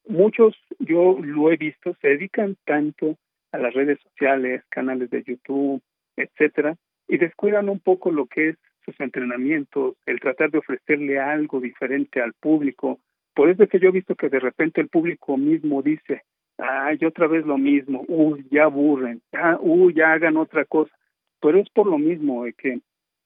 [0.07, 3.17] Muchos, yo lo he visto, se dedican tanto
[3.53, 5.83] a las redes sociales, canales de YouTube,
[6.17, 6.77] etcétera,
[7.09, 12.21] y descuidan un poco lo que es sus entrenamientos, el tratar de ofrecerle algo diferente
[12.21, 12.99] al público.
[13.35, 16.23] Por eso es que yo he visto que de repente el público mismo dice,
[16.59, 20.95] ay, otra vez lo mismo, uy, ya aburren, ah, uy, ya hagan otra cosa.
[21.41, 22.81] Pero es por lo mismo de que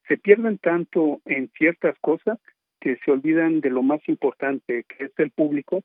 [0.08, 2.38] se pierden tanto en ciertas cosas
[2.80, 5.82] que se olvidan de lo más importante, que es el público,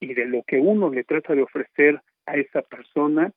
[0.00, 3.32] y de lo que uno le trata de ofrecer a esa persona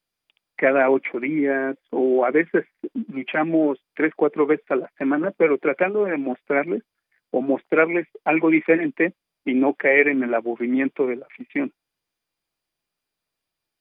[0.56, 2.66] cada ocho días o a veces
[3.08, 6.84] luchamos tres, cuatro veces a la semana, pero tratando de mostrarles
[7.32, 9.14] o mostrarles algo diferente
[9.50, 11.74] y no caer en el aburrimiento de la afición.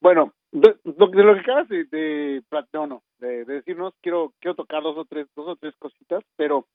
[0.01, 2.43] Bueno, de, lo que acabas de, de,
[2.73, 6.66] no, de, decirnos, quiero quiero tocar dos o tres dos o tres cositas, pero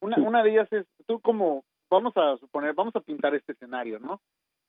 [0.00, 4.00] una una de ellas es tú como vamos a suponer, vamos a pintar este escenario,
[4.00, 4.20] ¿no?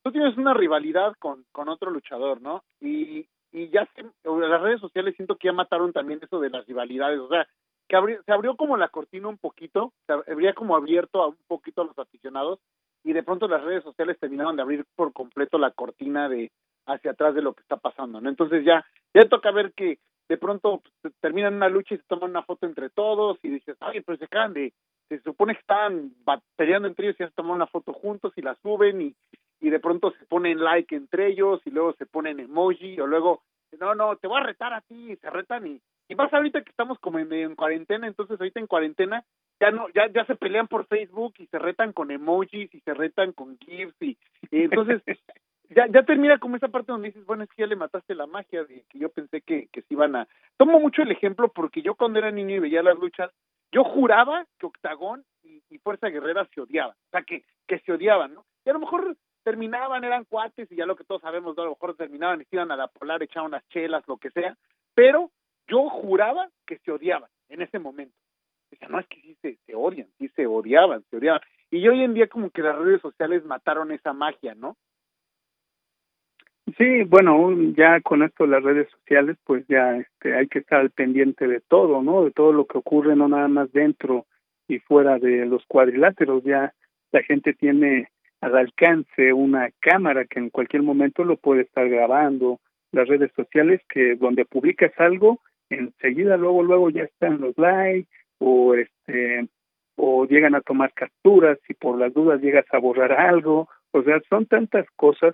[0.04, 2.64] Tú tienes una rivalidad con con otro luchador, ¿no?
[2.80, 6.66] Y y ya se, las redes sociales siento que ya mataron también eso de las
[6.68, 7.48] rivalidades, o sea,
[7.88, 11.82] que se abrió como la cortina un poquito, se habría como abierto a un poquito
[11.82, 12.60] a los aficionados
[13.08, 16.52] y de pronto las redes sociales terminaron de abrir por completo la cortina de
[16.86, 18.28] hacia atrás de lo que está pasando, ¿no?
[18.28, 22.32] Entonces ya ya toca ver que de pronto pues, terminan una lucha y se toman
[22.32, 24.74] una foto entre todos y dices, ay, pues se acaban de,
[25.08, 26.12] se supone que están
[26.58, 29.16] peleando entre ellos y ya se toman una foto juntos y la suben y,
[29.62, 33.42] y de pronto se ponen like entre ellos y luego se ponen emoji o luego
[33.80, 36.62] no no te voy a retar a ti y se retan y y más ahorita
[36.62, 39.24] que estamos como en, cuarentena entonces ahorita en cuarentena
[39.60, 42.94] ya no ya ya se pelean por Facebook y se retan con emojis y se
[42.94, 44.18] retan con gifs y,
[44.52, 45.02] entonces
[45.70, 48.28] ya ya termina como esa parte donde dices bueno es que ya le mataste la
[48.28, 50.28] magia de que yo pensé que que se iban a
[50.58, 53.32] tomo mucho el ejemplo porque yo cuando era niño y veía las luchas
[53.72, 57.92] yo juraba que Octagón y, y Fuerza Guerrera se odiaban o sea que que se
[57.92, 59.16] odiaban no y a lo mejor
[59.48, 62.58] terminaban, eran cuates y ya lo que todos sabemos, a lo mejor terminaban y se
[62.58, 64.58] iban a la polar, echaban unas chelas, lo que sea,
[64.94, 65.32] pero
[65.70, 68.14] yo juraba que se odiaban en ese momento.
[68.76, 71.42] Sea, no es que sí se, se odian, sí se odiaban, se odiaban.
[71.72, 74.78] Y hoy en día como que las redes sociales mataron esa magia, ¿no?
[76.78, 80.92] Sí, bueno, ya con esto las redes sociales, pues ya este, hay que estar al
[80.92, 82.26] pendiente de todo, ¿no?
[82.26, 84.26] De todo lo que ocurre, no nada más dentro
[84.68, 86.44] y fuera de los cuadriláteros.
[86.44, 86.74] Ya
[87.12, 88.10] la gente tiene
[88.42, 92.60] al alcance una cámara que en cualquier momento lo puede estar grabando,
[92.92, 95.40] las redes sociales que donde publicas algo,
[95.70, 98.10] enseguida luego luego ya están los likes
[98.40, 99.48] o este
[99.96, 104.22] o llegan a tomar capturas y por las dudas llegas a borrar algo, o sea,
[104.30, 105.34] son tantas cosas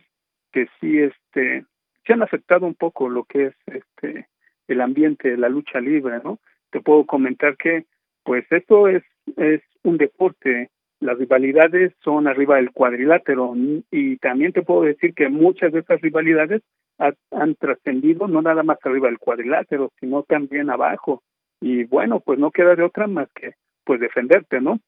[0.52, 1.66] que sí este
[2.06, 4.28] se han afectado un poco lo que es este
[4.68, 6.40] el ambiente de la lucha libre, ¿no?
[6.72, 7.86] Te puedo comentar que
[8.24, 9.04] pues esto es
[9.38, 10.70] es un deporte
[11.04, 13.54] las rivalidades son arriba del cuadrilátero
[13.92, 16.62] y también te puedo decir que muchas de esas rivalidades
[16.98, 21.22] han trascendido no nada más arriba del cuadrilátero, sino también abajo.
[21.64, 23.56] Y bueno, pues no queda de otra más que
[23.86, 24.80] pues defenderte, ¿no?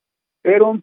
[0.42, 0.82] Pero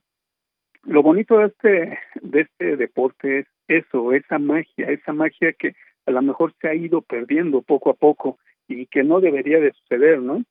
[0.85, 5.75] lo bonito de este de este deporte es eso, esa magia, esa magia que
[6.07, 8.39] a lo mejor se ha ido perdiendo poco a poco
[8.69, 10.43] y que no debería de suceder, ¿no?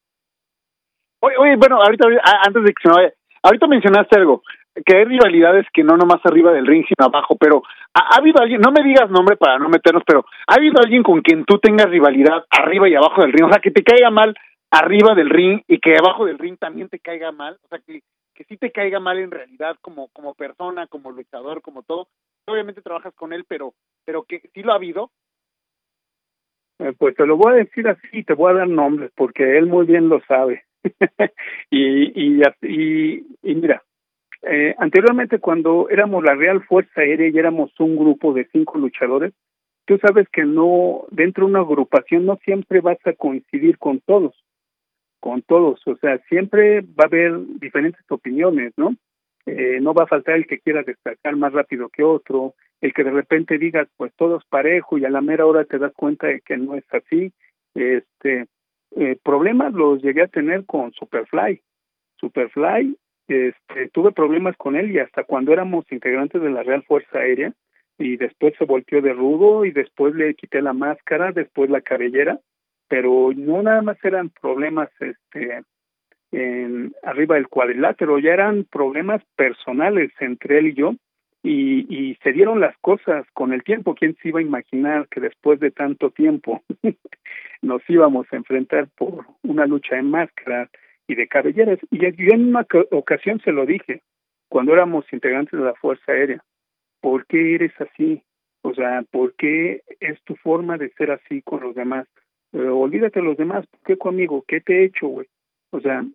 [1.21, 2.07] Oye, oye bueno, ahorita
[2.45, 4.43] antes de que se me vaya, ahorita mencionaste algo
[4.85, 7.63] que hay rivalidades que no nomás arriba del ring, sino abajo, pero
[7.95, 11.21] ¿ha, habido alguien, no me digas nombre para no meternos, pero ¿ha habido alguien con
[11.21, 13.45] quien tú tengas rivalidad arriba y abajo del ring?
[13.45, 14.35] O sea, que te caiga mal
[14.71, 18.01] arriba del ring y que abajo del ring también te caiga mal, o sea, que,
[18.33, 22.07] que sí te caiga mal en realidad como, como persona, como luchador, como todo.
[22.47, 23.73] Obviamente trabajas con él, pero,
[24.05, 25.11] pero que sí lo ha habido.
[26.79, 29.67] Eh, pues te lo voy a decir así, te voy a dar nombres, porque él
[29.67, 30.63] muy bien lo sabe.
[31.69, 33.83] y, y, y, y mira,
[34.41, 39.33] eh, anteriormente, cuando éramos la Real Fuerza Aérea y éramos un grupo de cinco luchadores,
[39.85, 44.33] tú sabes que no, dentro de una agrupación no siempre vas a coincidir con todos,
[45.21, 48.95] con todos, o sea, siempre va a haber diferentes opiniones, ¿no?
[49.45, 53.03] Eh, no va a faltar el que quiera destacar más rápido que otro, el que
[53.03, 56.41] de repente digas, pues todos parejo y a la mera hora te das cuenta de
[56.41, 57.31] que no es así.
[57.75, 58.47] Este,
[58.97, 61.61] eh, problemas los llegué a tener con Superfly.
[62.19, 62.97] Superfly
[63.27, 67.53] este, tuve problemas con él y hasta cuando éramos integrantes de la Real Fuerza Aérea
[67.97, 72.39] y después se volteó de rudo y después le quité la máscara, después la cabellera,
[72.91, 75.63] pero no nada más eran problemas este
[76.33, 80.95] en arriba del cuadrilátero, ya eran problemas personales entre él y yo
[81.41, 83.95] y, se dieron las cosas con el tiempo.
[83.95, 86.61] ¿Quién se iba a imaginar que después de tanto tiempo
[87.61, 90.69] nos íbamos a enfrentar por una lucha en máscara?
[91.07, 91.79] y de cabelleras.
[91.89, 94.01] Y yo en una ocasión se lo dije,
[94.47, 96.41] cuando éramos integrantes de la Fuerza Aérea,
[97.01, 98.23] ¿por qué eres así?
[98.61, 102.07] O sea, ¿por qué es tu forma de ser así con los demás?
[102.53, 104.43] Olvídate de los demás, ¿por qué conmigo?
[104.47, 105.27] ¿Qué te he hecho, güey?
[105.71, 106.05] O sea,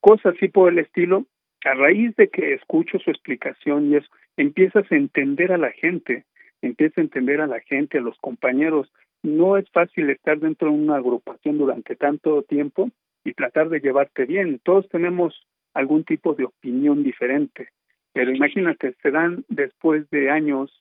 [0.00, 1.26] cosas así por el estilo.
[1.64, 6.24] A raíz de que escucho su explicación y eso, empiezas a entender a la gente,
[6.60, 8.92] empiezas a entender a la gente, a los compañeros.
[9.22, 12.90] No es fácil estar dentro de una agrupación durante tanto tiempo
[13.24, 14.60] y tratar de llevarte bien.
[14.62, 17.68] Todos tenemos algún tipo de opinión diferente.
[18.12, 20.76] Pero imagínate, se dan después de años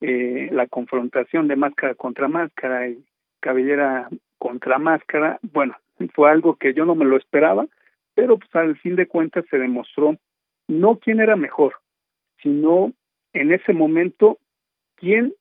[0.00, 3.04] eh, la confrontación de máscara contra máscara y
[3.40, 4.08] cabellera
[4.42, 5.38] contra máscara.
[5.52, 5.76] Bueno,
[6.14, 7.68] fue algo que yo no me lo esperaba,
[8.16, 10.16] pero pues al fin de cuentas se demostró
[10.66, 11.74] no quién era mejor,
[12.42, 12.92] sino
[13.34, 14.38] en ese momento
[14.96, 15.32] quién,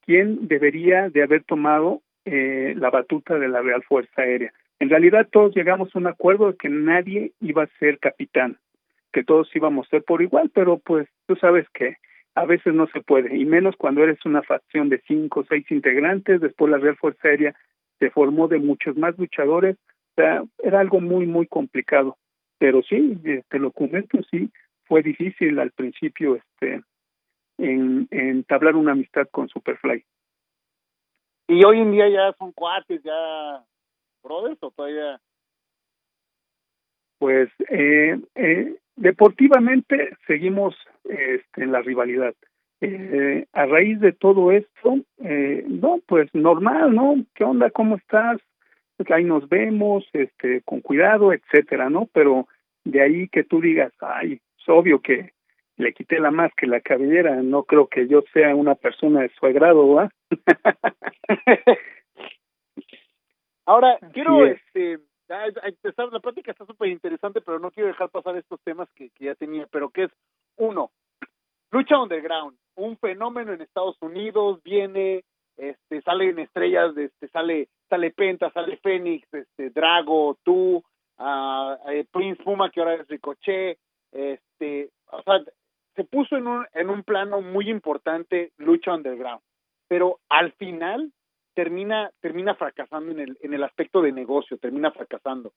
[0.00, 4.54] quién debería de haber tomado eh, la batuta de la Real Fuerza Aérea.
[4.78, 8.56] En realidad todos llegamos a un acuerdo de que nadie iba a ser capitán,
[9.12, 11.96] que todos íbamos a ser por igual, pero pues tú sabes que
[12.34, 15.70] a veces no se puede, y menos cuando eres una facción de cinco o seis
[15.70, 17.54] integrantes, después la Real Fuerza Aérea
[17.98, 22.16] se formó de muchos más luchadores, o sea, era algo muy, muy complicado.
[22.58, 23.18] Pero sí,
[23.48, 24.50] te lo comento, sí,
[24.84, 26.82] fue difícil al principio este
[27.58, 30.04] en, entablar una amistad con Superfly.
[31.48, 33.64] ¿Y hoy en día ya son cuates, ya
[34.22, 35.20] brothers o todavía?
[37.18, 42.34] Pues eh, eh, deportivamente seguimos este, en la rivalidad.
[42.80, 47.16] Eh, a raíz de todo esto, eh, no, pues normal, ¿no?
[47.34, 47.70] ¿Qué onda?
[47.70, 48.40] ¿Cómo estás?
[48.96, 52.08] Pues ahí nos vemos, este, con cuidado, etcétera, ¿no?
[52.12, 52.46] Pero
[52.84, 55.32] de ahí que tú digas, ay, es obvio que
[55.76, 59.30] le quité la más que la cabellera, no creo que yo sea una persona de
[59.30, 60.10] su agrado, ¿va?
[63.66, 64.98] Ahora, quiero, este,
[65.28, 69.34] la plática está súper interesante, pero no quiero dejar pasar estos temas que, que ya
[69.34, 70.10] tenía, pero que es,
[70.56, 70.90] uno,
[71.70, 75.24] lucha underground, un fenómeno en Estados Unidos, viene,
[75.56, 80.82] este, salen estrellas, este, sale, sale Penta, sale Fénix, este, Drago, tú,
[81.18, 83.78] uh, Prince Puma, que ahora es Ricochet,
[84.12, 85.40] este, o sea,
[85.94, 89.42] se puso en un, en un plano muy importante lucha underground,
[89.88, 91.12] pero al final
[91.54, 95.52] termina, termina fracasando en el, en el aspecto de negocio, termina fracasando.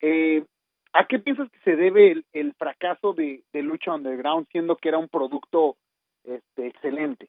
[0.00, 0.44] Eh,
[0.92, 4.98] ¿A qué piensas que se debe el, fracaso de, de, Lucha Underground, siendo que era
[4.98, 5.76] un producto
[6.24, 7.28] este, excelente?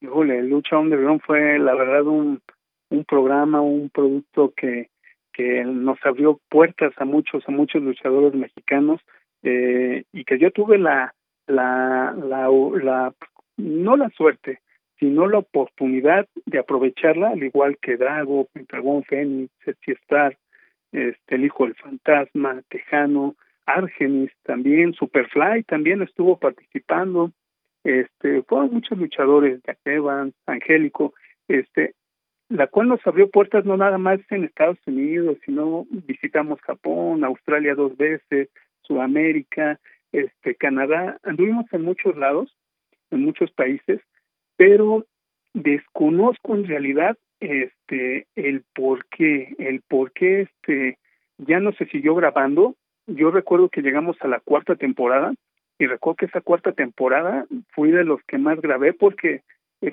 [0.00, 2.40] Híjole, Lucha Underground fue la verdad un,
[2.90, 4.90] un programa, un producto que,
[5.32, 9.00] que nos abrió puertas a muchos, a muchos luchadores mexicanos
[9.42, 11.14] eh, y que yo tuve la,
[11.46, 13.14] la, la, la,
[13.56, 14.60] no la suerte,
[14.98, 19.52] sino la oportunidad de aprovecharla, al igual que Drago, Pentagon, Fénix,
[19.86, 20.36] Star,
[20.92, 23.36] este, el hijo del fantasma, Tejano,
[23.66, 27.32] Argenis también, Superfly también estuvo participando,
[27.84, 31.14] este, fueron muchos luchadores, Jack Evans, Angélico,
[31.48, 31.94] este,
[32.48, 37.74] la cual nos abrió puertas no nada más en Estados Unidos, sino visitamos Japón, Australia
[37.74, 38.48] dos veces,
[38.82, 39.78] Sudamérica,
[40.12, 42.56] este, Canadá, anduvimos en muchos lados,
[43.10, 44.00] en muchos países,
[44.56, 45.04] pero
[45.52, 50.98] desconozco en realidad este el por qué, el por qué este
[51.38, 52.74] ya no se siguió grabando.
[53.06, 55.32] Yo recuerdo que llegamos a la cuarta temporada
[55.78, 59.42] y recuerdo que esa cuarta temporada fui de los que más grabé porque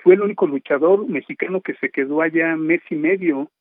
[0.04, 3.52] fue el único luchador mexicano que se quedó allá mes y medio,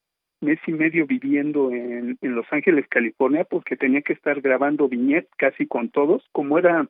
[0.41, 5.31] mes y medio viviendo en, en Los Ángeles, California, porque tenía que estar grabando viñetas
[5.37, 6.89] casi con todos, como era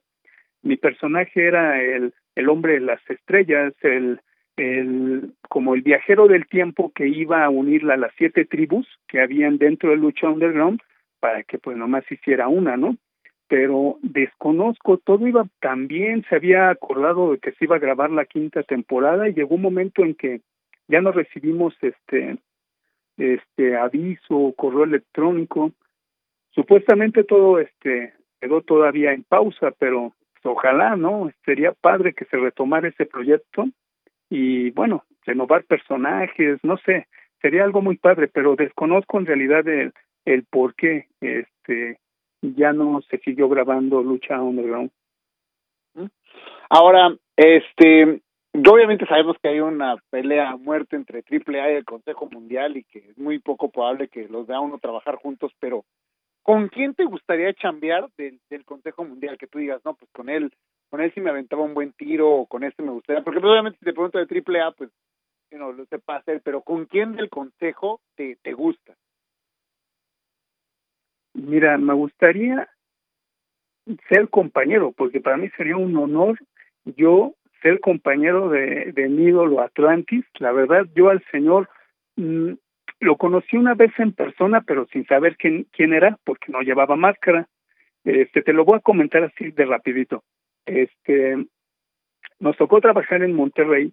[0.62, 4.20] mi personaje era el, el hombre de las estrellas, el
[4.56, 9.20] el, como el viajero del tiempo que iba a unirla a las siete tribus que
[9.20, 10.80] habían dentro de Lucha Underground
[11.20, 12.96] para que pues nomás hiciera una, ¿no?
[13.48, 18.10] Pero desconozco, todo iba tan bien, se había acordado de que se iba a grabar
[18.10, 20.40] la quinta temporada y llegó un momento en que
[20.88, 22.38] ya no recibimos este
[23.16, 25.72] este aviso, correo electrónico.
[26.50, 31.30] Supuestamente todo este quedó todavía en pausa, pero ojalá, ¿no?
[31.44, 33.66] Sería padre que se retomara ese proyecto
[34.30, 37.06] y bueno, renovar personajes, no sé,
[37.40, 39.92] sería algo muy padre, pero desconozco en realidad el,
[40.24, 41.98] el por qué este,
[42.40, 44.90] ya no se siguió grabando Lucha Underground.
[46.68, 48.22] Ahora, este,
[48.54, 52.84] obviamente sabemos que hay una pelea a muerte entre AAA y el Consejo Mundial y
[52.84, 55.84] que es muy poco probable que los vea uno trabajar juntos, pero
[56.42, 59.38] ¿con quién te gustaría chambear del, del Consejo Mundial?
[59.38, 60.52] Que tú digas, no, pues con él
[60.94, 63.50] con él sí me aventaba un buen tiro o con este me gustaría, porque pues,
[63.50, 64.90] obviamente si te pregunto de triple A, pues
[65.50, 68.94] you know, lo sepa hacer, pero ¿con quién del consejo te, te gusta?
[71.32, 72.68] Mira, me gustaría
[74.08, 76.38] ser compañero, porque para mí sería un honor
[76.84, 80.24] yo ser compañero de, de mi ídolo Atlantis.
[80.38, 81.68] La verdad, yo al señor
[82.14, 82.52] mmm,
[83.00, 86.94] lo conocí una vez en persona, pero sin saber quién, quién era, porque no llevaba
[86.94, 87.48] máscara.
[88.04, 90.22] Este, te lo voy a comentar así de rapidito.
[90.66, 91.46] Este,
[92.40, 93.92] nos tocó trabajar en Monterrey,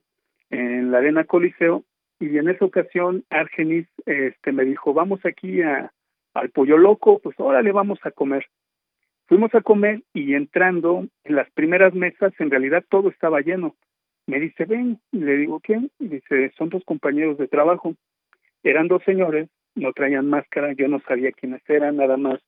[0.50, 1.84] en la Arena Coliseo,
[2.20, 5.92] y en esa ocasión Argenis este, me dijo, vamos aquí a,
[6.34, 8.46] al Pollo Loco, pues órale, vamos a comer.
[9.28, 13.76] Fuimos a comer y entrando en las primeras mesas, en realidad todo estaba lleno.
[14.28, 15.90] Me dice, ven, y le digo, ¿quién?
[16.00, 17.96] Y dice, son dos compañeros de trabajo.
[18.64, 22.40] Eran dos señores, no traían máscara, yo no sabía quiénes eran, nada más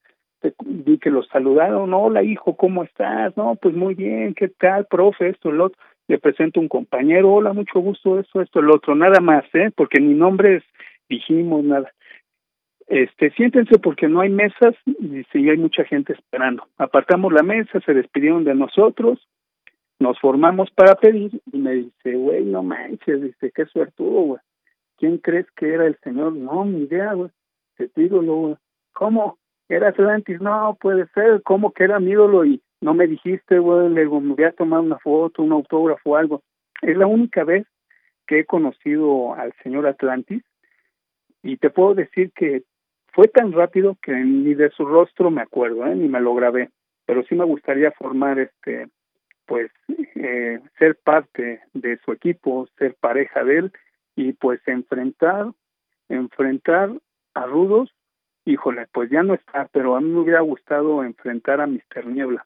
[0.65, 3.35] vi que los saludaron, hola hijo, ¿cómo estás?
[3.37, 5.29] No, pues muy bien, ¿qué tal, profe?
[5.29, 5.79] Esto, el otro.
[6.07, 9.71] Le presento un compañero, hola, mucho gusto, esto, esto, el otro, nada más, ¿eh?
[9.73, 10.63] Porque ni nombres
[11.07, 11.91] dijimos, nada.
[12.87, 16.67] Este, siéntense porque no hay mesas y sí hay mucha gente esperando.
[16.77, 19.25] Apartamos la mesa, se despidieron de nosotros,
[19.99, 24.39] nos formamos para pedir y me dice, güey, no manches, dice, qué suertudo, güey.
[24.97, 26.33] ¿Quién crees que era el señor?
[26.33, 27.29] No, ni idea, güey.
[27.77, 28.55] Te digo, güey.
[28.91, 29.37] ¿Cómo?
[29.73, 32.45] Era Atlantis, no puede ser, ¿cómo que era mi ídolo?
[32.45, 36.41] Y no me dijiste, güey, le me voy a tomar una foto, un autógrafo algo.
[36.81, 37.65] Es la única vez
[38.27, 40.43] que he conocido al señor Atlantis
[41.41, 42.63] y te puedo decir que
[43.13, 45.95] fue tan rápido que ni de su rostro me acuerdo, ¿eh?
[45.95, 46.69] ni me lo grabé,
[47.05, 48.87] pero sí me gustaría formar este,
[49.45, 49.71] pues,
[50.15, 53.71] eh, ser parte de su equipo, ser pareja de él
[54.15, 55.51] y pues enfrentar,
[56.09, 56.91] enfrentar
[57.33, 57.93] a rudos
[58.45, 62.05] híjole, pues ya no está, pero a mí me hubiera gustado enfrentar a Mr.
[62.07, 62.45] Niebla,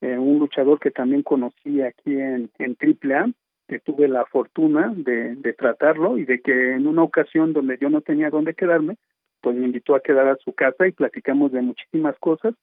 [0.00, 3.32] eh, un luchador que también conocí aquí en, en AAA,
[3.68, 7.90] que tuve la fortuna de, de tratarlo y de que en una ocasión donde yo
[7.90, 8.96] no tenía dónde quedarme,
[9.40, 12.54] pues me invitó a quedar a su casa y platicamos de muchísimas cosas,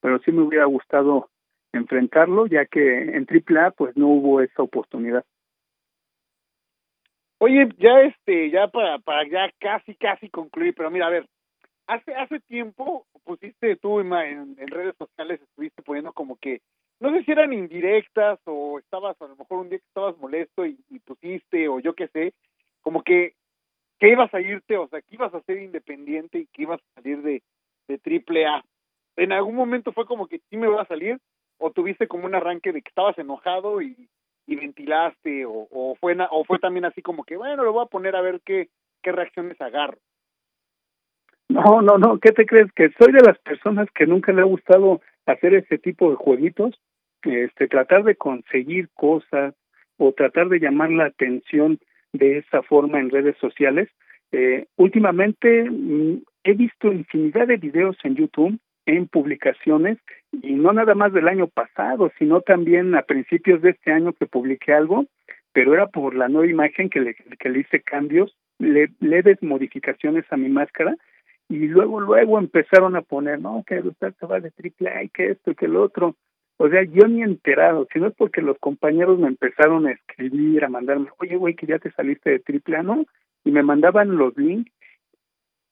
[0.00, 1.28] pero sí me hubiera gustado
[1.72, 5.24] enfrentarlo, ya que en AAA pues no hubo esa oportunidad.
[7.38, 11.26] Oye, ya este, ya para, para ya casi, casi concluir, pero mira, a ver,
[11.86, 16.60] hace hace tiempo pusiste tú en, en, redes sociales estuviste poniendo como que
[17.00, 20.64] no sé si eran indirectas o estabas a lo mejor un día que estabas molesto
[20.64, 22.34] y, pusiste o yo qué sé
[22.80, 23.34] como que
[23.98, 27.00] que ibas a irte o sea que ibas a ser independiente y que ibas a
[27.00, 27.42] salir de
[27.86, 28.64] de triple A.
[29.16, 31.18] En algún momento fue como que sí me voy a salir
[31.58, 34.08] o tuviste como un arranque de que estabas enojado y,
[34.46, 37.88] y ventilaste o, o fue o fue también así como que bueno lo voy a
[37.88, 38.68] poner a ver qué
[39.02, 39.98] qué reacciones agarro
[41.48, 42.72] no, no, no, ¿qué te crees?
[42.72, 46.80] Que soy de las personas que nunca le ha gustado hacer ese tipo de jueguitos,
[47.22, 49.54] este, tratar de conseguir cosas
[49.96, 51.78] o tratar de llamar la atención
[52.12, 53.88] de esa forma en redes sociales.
[54.32, 59.98] Eh, últimamente mm, he visto infinidad de videos en YouTube, en publicaciones,
[60.42, 64.26] y no nada más del año pasado, sino también a principios de este año que
[64.26, 65.06] publiqué algo,
[65.52, 70.24] pero era por la nueva imagen que le, que le hice cambios, le, leves modificaciones
[70.30, 70.96] a mi máscara,
[71.48, 75.08] y luego luego empezaron a poner no que usted se va de triple A y
[75.08, 76.16] que esto y que el otro
[76.56, 80.68] o sea yo ni enterado sino es porque los compañeros me empezaron a escribir a
[80.68, 83.04] mandarme oye güey que ya te saliste de triple A no
[83.46, 84.72] y me mandaban los links.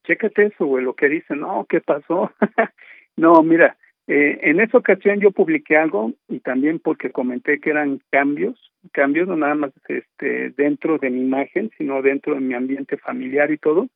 [0.04, 2.30] Chécate eso güey lo que dicen no qué pasó
[3.16, 3.76] no mira
[4.08, 9.26] eh, en esa ocasión yo publiqué algo y también porque comenté que eran cambios cambios
[9.28, 13.58] no nada más este dentro de mi imagen sino dentro de mi ambiente familiar y
[13.58, 13.88] todo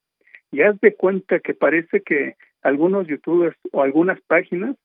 [0.50, 4.76] y haz de cuenta que parece que algunos youtubers o algunas páginas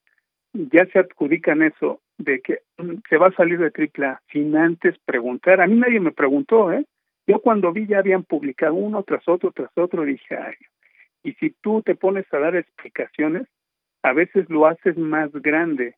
[0.53, 4.97] ya se adjudican eso de que mm, se va a salir de AAA sin antes
[5.05, 5.61] preguntar.
[5.61, 6.85] A mí nadie me preguntó, ¿eh?
[7.27, 10.55] Yo cuando vi ya habían publicado uno tras otro, tras otro, dije, ay,
[11.23, 13.47] y si tú te pones a dar explicaciones,
[14.03, 15.95] a veces lo haces más grande.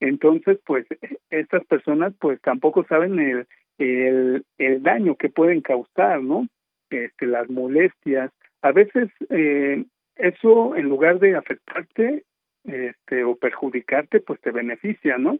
[0.00, 0.86] Entonces, pues,
[1.30, 3.46] estas personas, pues, tampoco saben el,
[3.78, 6.46] el, el daño que pueden causar, ¿no?
[6.90, 8.30] Este, las molestias,
[8.62, 9.84] a veces eh,
[10.16, 12.24] eso en lugar de afectarte
[12.64, 15.38] este, o perjudicarte, pues te beneficia, ¿no?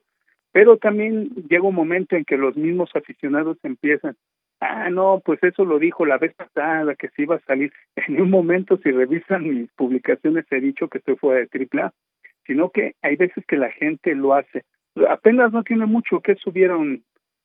[0.52, 4.16] Pero también llega un momento en que los mismos aficionados empiezan,
[4.60, 7.72] ah, no, pues eso lo dijo la vez pasada, que se iba a salir.
[8.08, 11.92] En un momento, si revisan mis publicaciones, he dicho que estoy fuera de AAA,
[12.46, 14.62] sino que hay veces que la gente lo hace.
[15.08, 17.02] Apenas no tiene mucho que subieron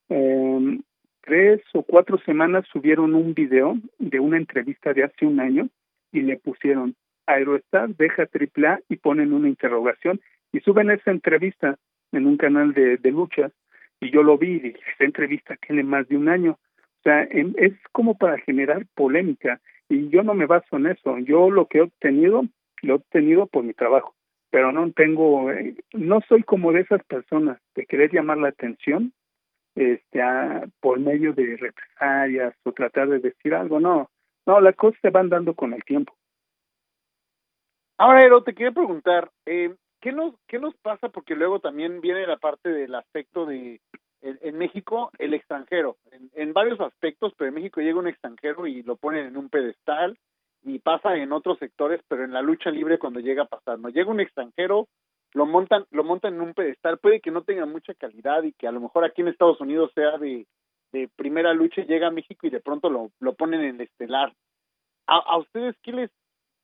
[0.09, 0.79] eh,
[1.21, 5.69] tres o cuatro semanas subieron un video de una entrevista de hace un año
[6.11, 6.95] y le pusieron
[7.27, 10.19] Aerostar deja AAA y ponen una interrogación
[10.51, 11.77] y suben esa entrevista
[12.11, 13.51] en un canal de, de luchas
[14.01, 16.51] y yo lo vi y esa entrevista tiene más de un año.
[16.53, 21.17] O sea, es como para generar polémica y yo no me baso en eso.
[21.19, 22.43] Yo lo que he obtenido,
[22.81, 24.15] lo he obtenido por mi trabajo,
[24.49, 29.13] pero no tengo, eh, no soy como de esas personas de querer llamar la atención
[29.75, 30.21] este,
[30.79, 34.09] por medio de represalias o tratar de decir algo, no,
[34.45, 36.15] no, las cosas se van dando con el tiempo.
[37.97, 41.09] Ahora, Ero, te quería preguntar, eh, ¿qué, nos, ¿qué nos pasa?
[41.09, 43.79] Porque luego también viene la parte del aspecto de,
[44.21, 48.83] en, México, el extranjero, en, en, varios aspectos, pero en México llega un extranjero y
[48.83, 50.17] lo ponen en un pedestal
[50.63, 53.89] y pasa en otros sectores, pero en la lucha libre cuando llega a pasar, ¿no?
[53.89, 54.87] Llega un extranjero
[55.33, 58.67] lo montan, lo montan en un pedestal, puede que no tenga mucha calidad y que
[58.67, 60.45] a lo mejor aquí en Estados Unidos sea de,
[60.91, 64.33] de primera lucha, llega a México y de pronto lo, lo ponen en el estelar.
[65.07, 66.11] A, a ustedes, ¿qué les,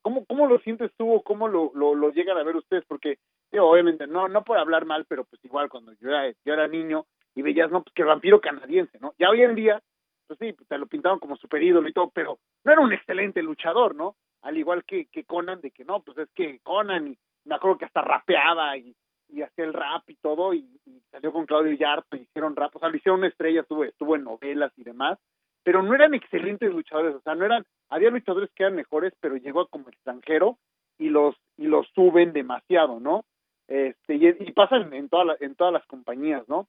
[0.02, 2.84] cómo, cómo lo sientes tú o cómo lo, lo, lo llegan a ver ustedes?
[2.86, 3.18] Porque,
[3.52, 7.06] obviamente, no, no por hablar mal, pero pues igual cuando yo era, yo era niño
[7.34, 9.14] y veías, no, pues que vampiro canadiense, ¿no?
[9.18, 9.82] Ya hoy en día,
[10.26, 13.42] pues sí, te lo pintaban como super ídolo y todo, pero no era un excelente
[13.42, 14.16] luchador, ¿no?
[14.42, 17.78] Al igual que, que Conan, de que no, pues es que Conan, y me acuerdo
[17.78, 18.94] que hasta rapeaba y,
[19.42, 20.66] hacía el rap y todo, y,
[21.10, 24.24] salió con Claudio Yarto, y hicieron rap, o sea, le hicieron estrella, estuvo, estuvo en
[24.24, 25.18] novelas y demás,
[25.62, 29.36] pero no eran excelentes luchadores, o sea, no eran, había luchadores que eran mejores, pero
[29.36, 30.58] llegó como extranjero
[30.98, 33.24] y los, y los suben demasiado, ¿no?
[33.68, 36.68] Este, y, pasan en, toda en todas las compañías, ¿no?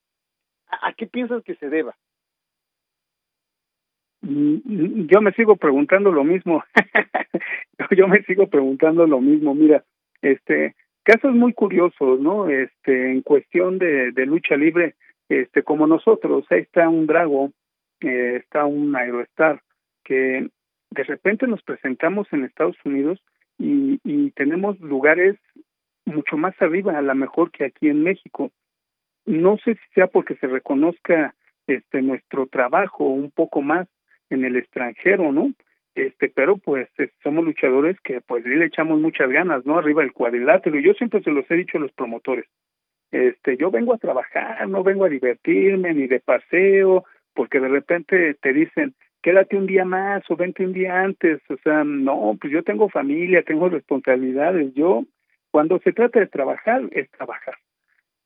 [0.67, 1.95] ¿A, qué piensas que se deba?
[4.21, 6.63] Mm, yo me sigo preguntando lo mismo.
[7.97, 9.55] yo me sigo preguntando lo mismo.
[9.55, 9.84] Mira,
[10.22, 12.49] este, casos muy curiosos, ¿no?
[12.49, 14.95] Este, en cuestión de, de lucha libre,
[15.30, 17.51] este, como nosotros, ahí está un Drago,
[18.01, 19.61] eh, está un Aerostar,
[20.03, 20.49] que
[20.91, 23.22] de repente nos presentamos en Estados Unidos
[23.57, 25.38] y, y tenemos lugares
[26.05, 28.51] mucho más arriba, a lo mejor que aquí en México
[29.30, 31.36] no sé si sea porque se reconozca
[31.67, 33.88] este nuestro trabajo un poco más
[34.30, 35.51] en el extranjero, ¿no?
[35.96, 36.88] Este, pero pues
[37.24, 39.78] somos luchadores que pues le echamos muchas ganas, ¿no?
[39.78, 42.46] Arriba del cuadrilátero, yo siempre se los he dicho a los promotores.
[43.12, 48.36] Este, yo vengo a trabajar, no vengo a divertirme ni de paseo, porque de repente
[48.36, 52.54] te dicen, quédate un día más o vente un día antes, o sea, no, pues
[52.54, 55.06] yo tengo familia, tengo responsabilidades, yo
[55.52, 57.56] cuando se trata de trabajar es trabajar.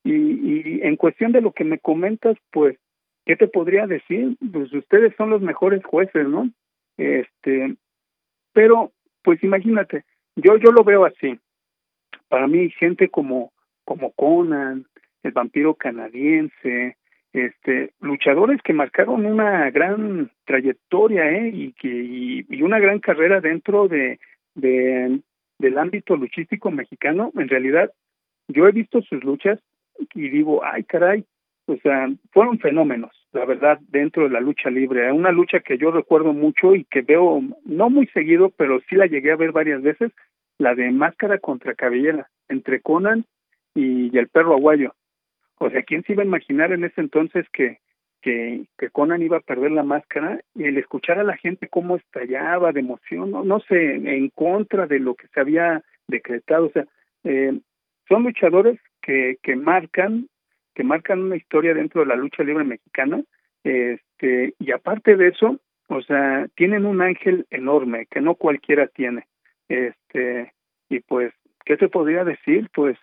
[0.04, 2.76] Y, y en cuestión de lo que me comentas, pues,
[3.24, 4.36] ¿qué te podría decir?
[4.52, 6.50] Pues ustedes son los mejores jueces, ¿no?
[6.96, 7.76] Este,
[8.52, 8.92] pero,
[9.22, 10.04] pues imagínate,
[10.36, 11.38] yo, yo lo veo así.
[12.28, 13.52] Para mí, gente como,
[13.84, 14.86] como Conan,
[15.22, 16.96] el vampiro canadiense,
[17.32, 21.50] este, luchadores que marcaron una gran trayectoria, ¿eh?
[21.52, 24.20] Y que, y, una gran carrera dentro de,
[24.54, 25.20] de,
[25.58, 27.92] del ámbito luchístico mexicano, en realidad,
[28.48, 29.58] yo he visto sus luchas
[30.14, 31.24] y digo, ay caray,
[31.66, 35.10] o sea, fueron fenómenos, la verdad, dentro de la lucha libre.
[35.12, 39.06] Una lucha que yo recuerdo mucho y que veo, no muy seguido, pero sí la
[39.06, 40.12] llegué a ver varias veces,
[40.58, 43.24] la de máscara contra cabellera, entre Conan
[43.74, 44.94] y, el perro aguayo.
[45.58, 47.78] O sea, ¿quién se iba a imaginar en ese entonces que,
[48.22, 51.96] que, que Conan iba a perder la máscara y el escuchar a la gente cómo
[51.96, 56.66] estallaba de emoción, no, no sé, en contra de lo que se había decretado.
[56.66, 56.86] O sea,
[57.24, 57.58] eh,
[58.08, 60.28] son luchadores que, que marcan
[60.74, 63.22] que marcan una historia dentro de la lucha libre mexicana
[63.62, 65.58] este y aparte de eso
[65.88, 69.26] o sea tienen un ángel enorme que no cualquiera tiene
[69.68, 70.52] este
[70.88, 71.32] y pues
[71.64, 72.98] qué se podría decir pues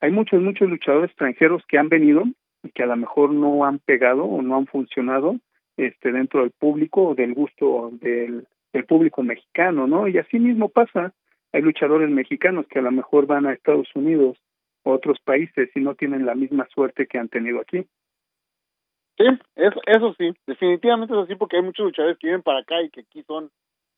[0.00, 2.24] hay muchos muchos luchadores extranjeros que han venido
[2.62, 5.36] y que a lo mejor no han pegado o no han funcionado
[5.76, 10.68] este dentro del público o del gusto del, del público mexicano no y así mismo
[10.68, 11.12] pasa.
[11.52, 14.36] Hay luchadores mexicanos que a lo mejor van a Estados Unidos
[14.92, 17.86] otros países y no tienen la misma suerte que han tenido aquí.
[19.18, 19.24] Sí,
[19.54, 22.90] eso, eso sí, definitivamente es así porque hay muchos luchadores que vienen para acá y
[22.90, 23.50] que aquí son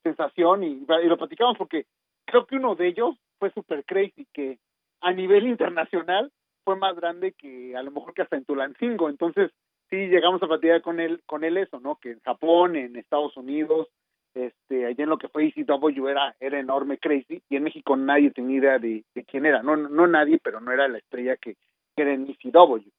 [0.02, 1.86] sensación y, y lo platicamos porque
[2.24, 4.58] creo que uno de ellos fue super crazy que
[5.00, 6.30] a nivel internacional
[6.64, 9.50] fue más grande que a lo mejor que hasta en Tulancingo, entonces
[9.90, 11.96] sí llegamos a platicar con él con él eso, ¿no?
[11.96, 13.88] Que en Japón, en Estados Unidos,
[14.34, 18.30] este allá en lo que fue ECW era era enorme crazy y en México nadie
[18.30, 19.62] tenía idea de, quién era.
[19.62, 21.54] No no nadie pero no era la estrella que,
[21.96, 22.90] que era en ECW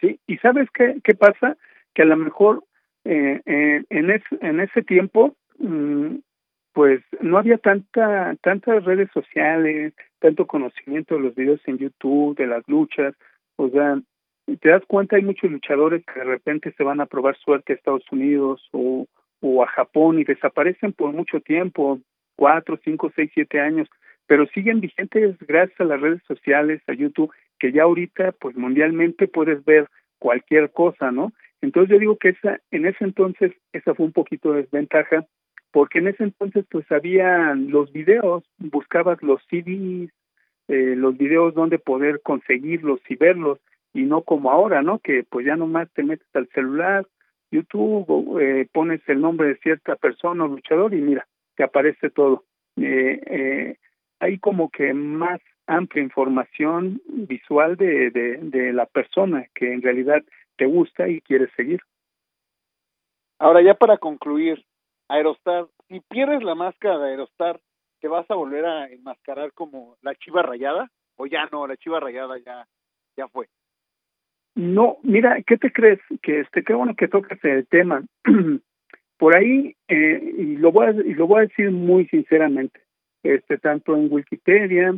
[0.00, 1.56] sí y sabes qué qué pasa
[1.94, 2.64] que a lo mejor
[3.04, 6.16] eh, eh, en ese en ese tiempo mmm,
[6.72, 12.46] pues no había tanta tantas redes sociales tanto conocimiento de los videos en YouTube de
[12.46, 13.14] las luchas.
[13.56, 14.00] O sea
[14.60, 17.76] te das cuenta hay muchos luchadores que de repente se van a probar suerte a
[17.76, 19.06] Estados Unidos o
[19.40, 22.00] o a Japón y desaparecen por mucho tiempo,
[22.36, 23.88] cuatro, cinco, seis, siete años,
[24.26, 29.26] pero siguen vigentes gracias a las redes sociales, a YouTube, que ya ahorita, pues mundialmente
[29.26, 31.32] puedes ver cualquier cosa, ¿no?
[31.60, 35.26] Entonces yo digo que esa, en ese entonces, esa fue un poquito de desventaja,
[35.72, 40.10] porque en ese entonces pues había los videos, buscabas los CDs,
[40.68, 43.58] eh, los videos donde poder conseguirlos y verlos,
[43.92, 44.98] y no como ahora, ¿no?
[44.98, 47.06] Que pues ya nomás te metes al celular,
[47.50, 51.26] YouTube, eh, pones el nombre de cierta persona o luchador y mira,
[51.56, 52.44] te aparece todo.
[52.76, 53.76] Eh, eh,
[54.20, 60.22] hay como que más amplia información visual de, de, de la persona que en realidad
[60.56, 61.80] te gusta y quieres seguir.
[63.38, 64.64] Ahora ya para concluir,
[65.08, 67.60] Aerostar, si pierdes la máscara de Aerostar,
[68.00, 70.90] ¿te vas a volver a enmascarar como la chiva rayada?
[71.18, 72.66] o ya no, la Chiva Rayada ya,
[73.16, 73.48] ya fue.
[74.58, 76.00] No, mira, ¿qué te crees?
[76.20, 78.02] Que este, qué bueno que tocas el tema.
[79.16, 82.80] Por ahí, eh, y lo voy a, y lo voy a decir muy sinceramente,
[83.22, 84.96] este, tanto en Wikipedia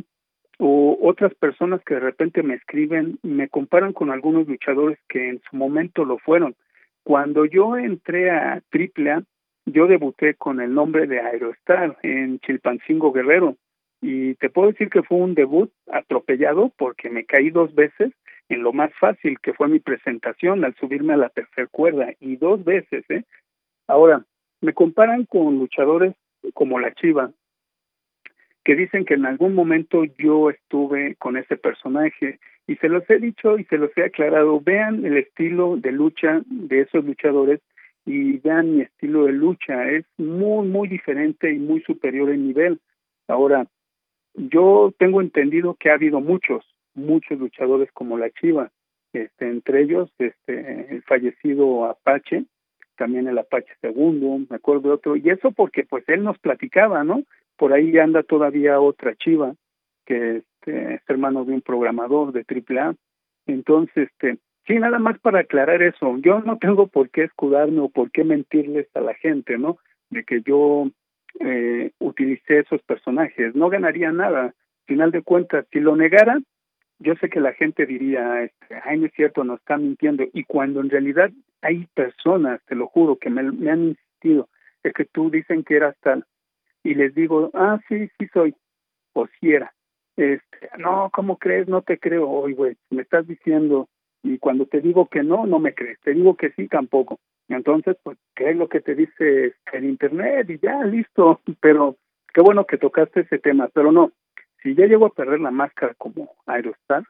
[0.57, 5.41] o otras personas que de repente me escriben, me comparan con algunos luchadores que en
[5.47, 6.55] su momento lo fueron.
[7.03, 9.21] Cuando yo entré a AAA,
[9.67, 13.57] yo debuté con el nombre de Aerostar en Chilpancingo Guerrero
[14.01, 18.11] y te puedo decir que fue un debut atropellado porque me caí dos veces
[18.53, 22.35] en lo más fácil que fue mi presentación al subirme a la tercera cuerda y
[22.35, 23.23] dos veces, ¿eh?
[23.87, 24.25] Ahora,
[24.61, 26.13] me comparan con luchadores
[26.53, 27.31] como la Chiva,
[28.63, 33.19] que dicen que en algún momento yo estuve con ese personaje y se los he
[33.19, 37.59] dicho y se los he aclarado, vean el estilo de lucha de esos luchadores
[38.05, 42.79] y vean mi estilo de lucha, es muy, muy diferente y muy superior en nivel.
[43.27, 43.67] Ahora,
[44.33, 48.71] yo tengo entendido que ha habido muchos, muchos luchadores como la Chiva,
[49.13, 52.45] este, entre ellos este, el fallecido Apache,
[52.97, 57.03] también el Apache segundo, me acuerdo de otro, y eso porque pues él nos platicaba,
[57.03, 57.23] ¿no?
[57.57, 59.53] Por ahí anda todavía otra chiva,
[60.05, 62.95] que este, es hermano de un programador de AAA.
[63.47, 64.37] Entonces, este,
[64.67, 68.23] sí, nada más para aclarar eso, yo no tengo por qué escudarme o por qué
[68.23, 69.77] mentirles a la gente, ¿no?
[70.09, 70.87] De que yo
[71.39, 74.53] eh, utilicé esos personajes, no ganaría nada.
[74.85, 76.39] Final de cuentas, si lo negara,
[77.01, 80.23] yo sé que la gente diría, este, ay, no es cierto, nos está mintiendo.
[80.33, 81.31] Y cuando en realidad
[81.61, 84.49] hay personas, te lo juro, que me, han insistido,
[84.83, 86.25] es que tú dicen que eras tal.
[86.83, 88.55] Y les digo, ah, sí, sí soy,
[89.13, 89.73] o si era.
[90.15, 91.67] Este, no, ¿cómo crees?
[91.67, 92.77] No te creo hoy, güey.
[92.89, 93.89] Me estás diciendo,
[94.23, 95.99] y cuando te digo que no, no me crees.
[96.01, 97.19] Te digo que sí, tampoco.
[97.47, 100.49] Entonces, pues, ¿qué es lo que te dice el Internet?
[100.49, 101.41] Y ya, listo.
[101.61, 101.97] Pero
[102.33, 103.69] qué bueno que tocaste ese tema.
[103.73, 104.11] Pero no,
[104.61, 107.03] si ya llego a perder la máscara como Aerostar,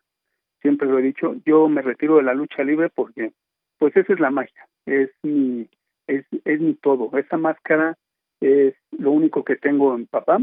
[0.61, 3.33] siempre lo he dicho, yo me retiro de la lucha libre porque
[3.77, 5.67] pues esa es la magia, es mi
[6.07, 7.97] es, es mi todo, esa máscara
[8.41, 10.39] es lo único que tengo en papá.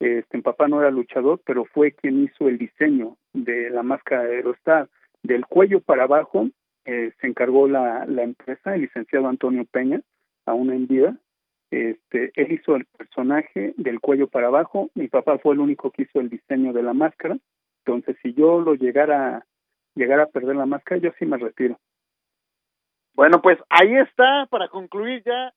[0.00, 4.24] Este, en papá no era luchador, pero fue quien hizo el diseño de la máscara
[4.24, 4.88] de Aerostar.
[5.22, 6.48] Del cuello para abajo
[6.84, 10.00] eh, se encargó la, la empresa, el licenciado Antonio Peña,
[10.46, 11.16] aún en vida,
[11.70, 16.02] este, él hizo el personaje del cuello para abajo, mi papá fue el único que
[16.02, 17.36] hizo el diseño de la máscara,
[17.84, 19.46] entonces si yo lo llegara,
[19.94, 21.78] llegara a perder la máscara, yo sí me retiro.
[23.14, 25.52] Bueno, pues ahí está, para concluir ya,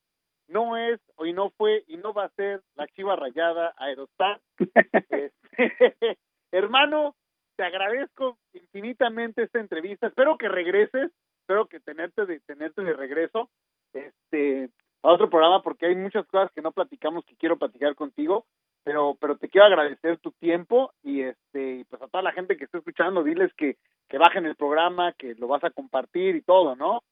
[0.48, 4.40] no es, y no fue, y no va a ser la chiva rayada Aerostar.
[5.10, 5.32] este,
[6.52, 7.14] hermano,
[7.56, 11.10] te agradezco infinitamente esta entrevista, espero que regreses,
[11.40, 13.50] espero que tenerte de, tenerte de regreso.
[13.92, 14.70] Este,
[15.02, 18.46] a otro programa porque hay muchas cosas que no platicamos que quiero platicar contigo,
[18.84, 22.64] pero pero te quiero agradecer tu tiempo y este pues a toda la gente que
[22.64, 23.76] está escuchando diles que
[24.08, 27.02] que bajen el programa, que lo vas a compartir y todo, ¿no?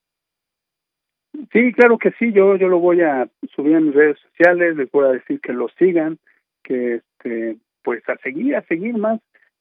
[1.52, 4.90] Sí, claro que sí, yo yo lo voy a subir en mis redes sociales, les
[4.90, 6.18] voy a decir que lo sigan,
[6.62, 9.20] que este pues a seguir, a seguir más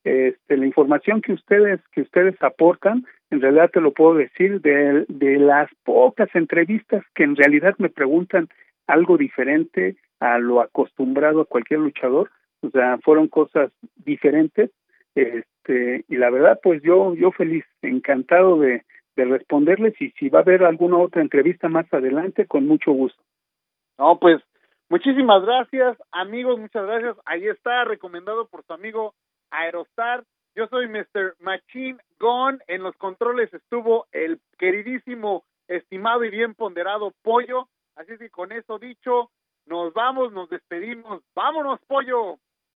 [0.10, 5.06] este, la información que ustedes que ustedes aportan en realidad te lo puedo decir de,
[5.08, 8.50] de las pocas entrevistas que en realidad me preguntan
[8.88, 12.32] algo diferente a lo acostumbrado a cualquier luchador.
[12.62, 14.72] O sea fueron cosas diferentes
[15.14, 18.84] este y la verdad pues yo yo feliz encantado de,
[19.16, 23.22] de responderles y si va a haber alguna otra entrevista más adelante con mucho gusto.
[24.00, 24.42] No pues
[24.90, 27.16] muchísimas gracias amigos muchas gracias.
[27.26, 29.14] Ahí está recomendado por su amigo
[29.52, 30.24] Aerostar.
[30.56, 31.36] Yo soy Mr.
[31.40, 32.60] Machine Gone.
[32.68, 37.70] En los controles estuvo el queridísimo, estimado y bien ponderado Pollo.
[37.96, 39.32] Así que con eso dicho,
[39.66, 41.22] nos vamos, nos despedimos.
[41.36, 42.40] Vámonos, Pollo.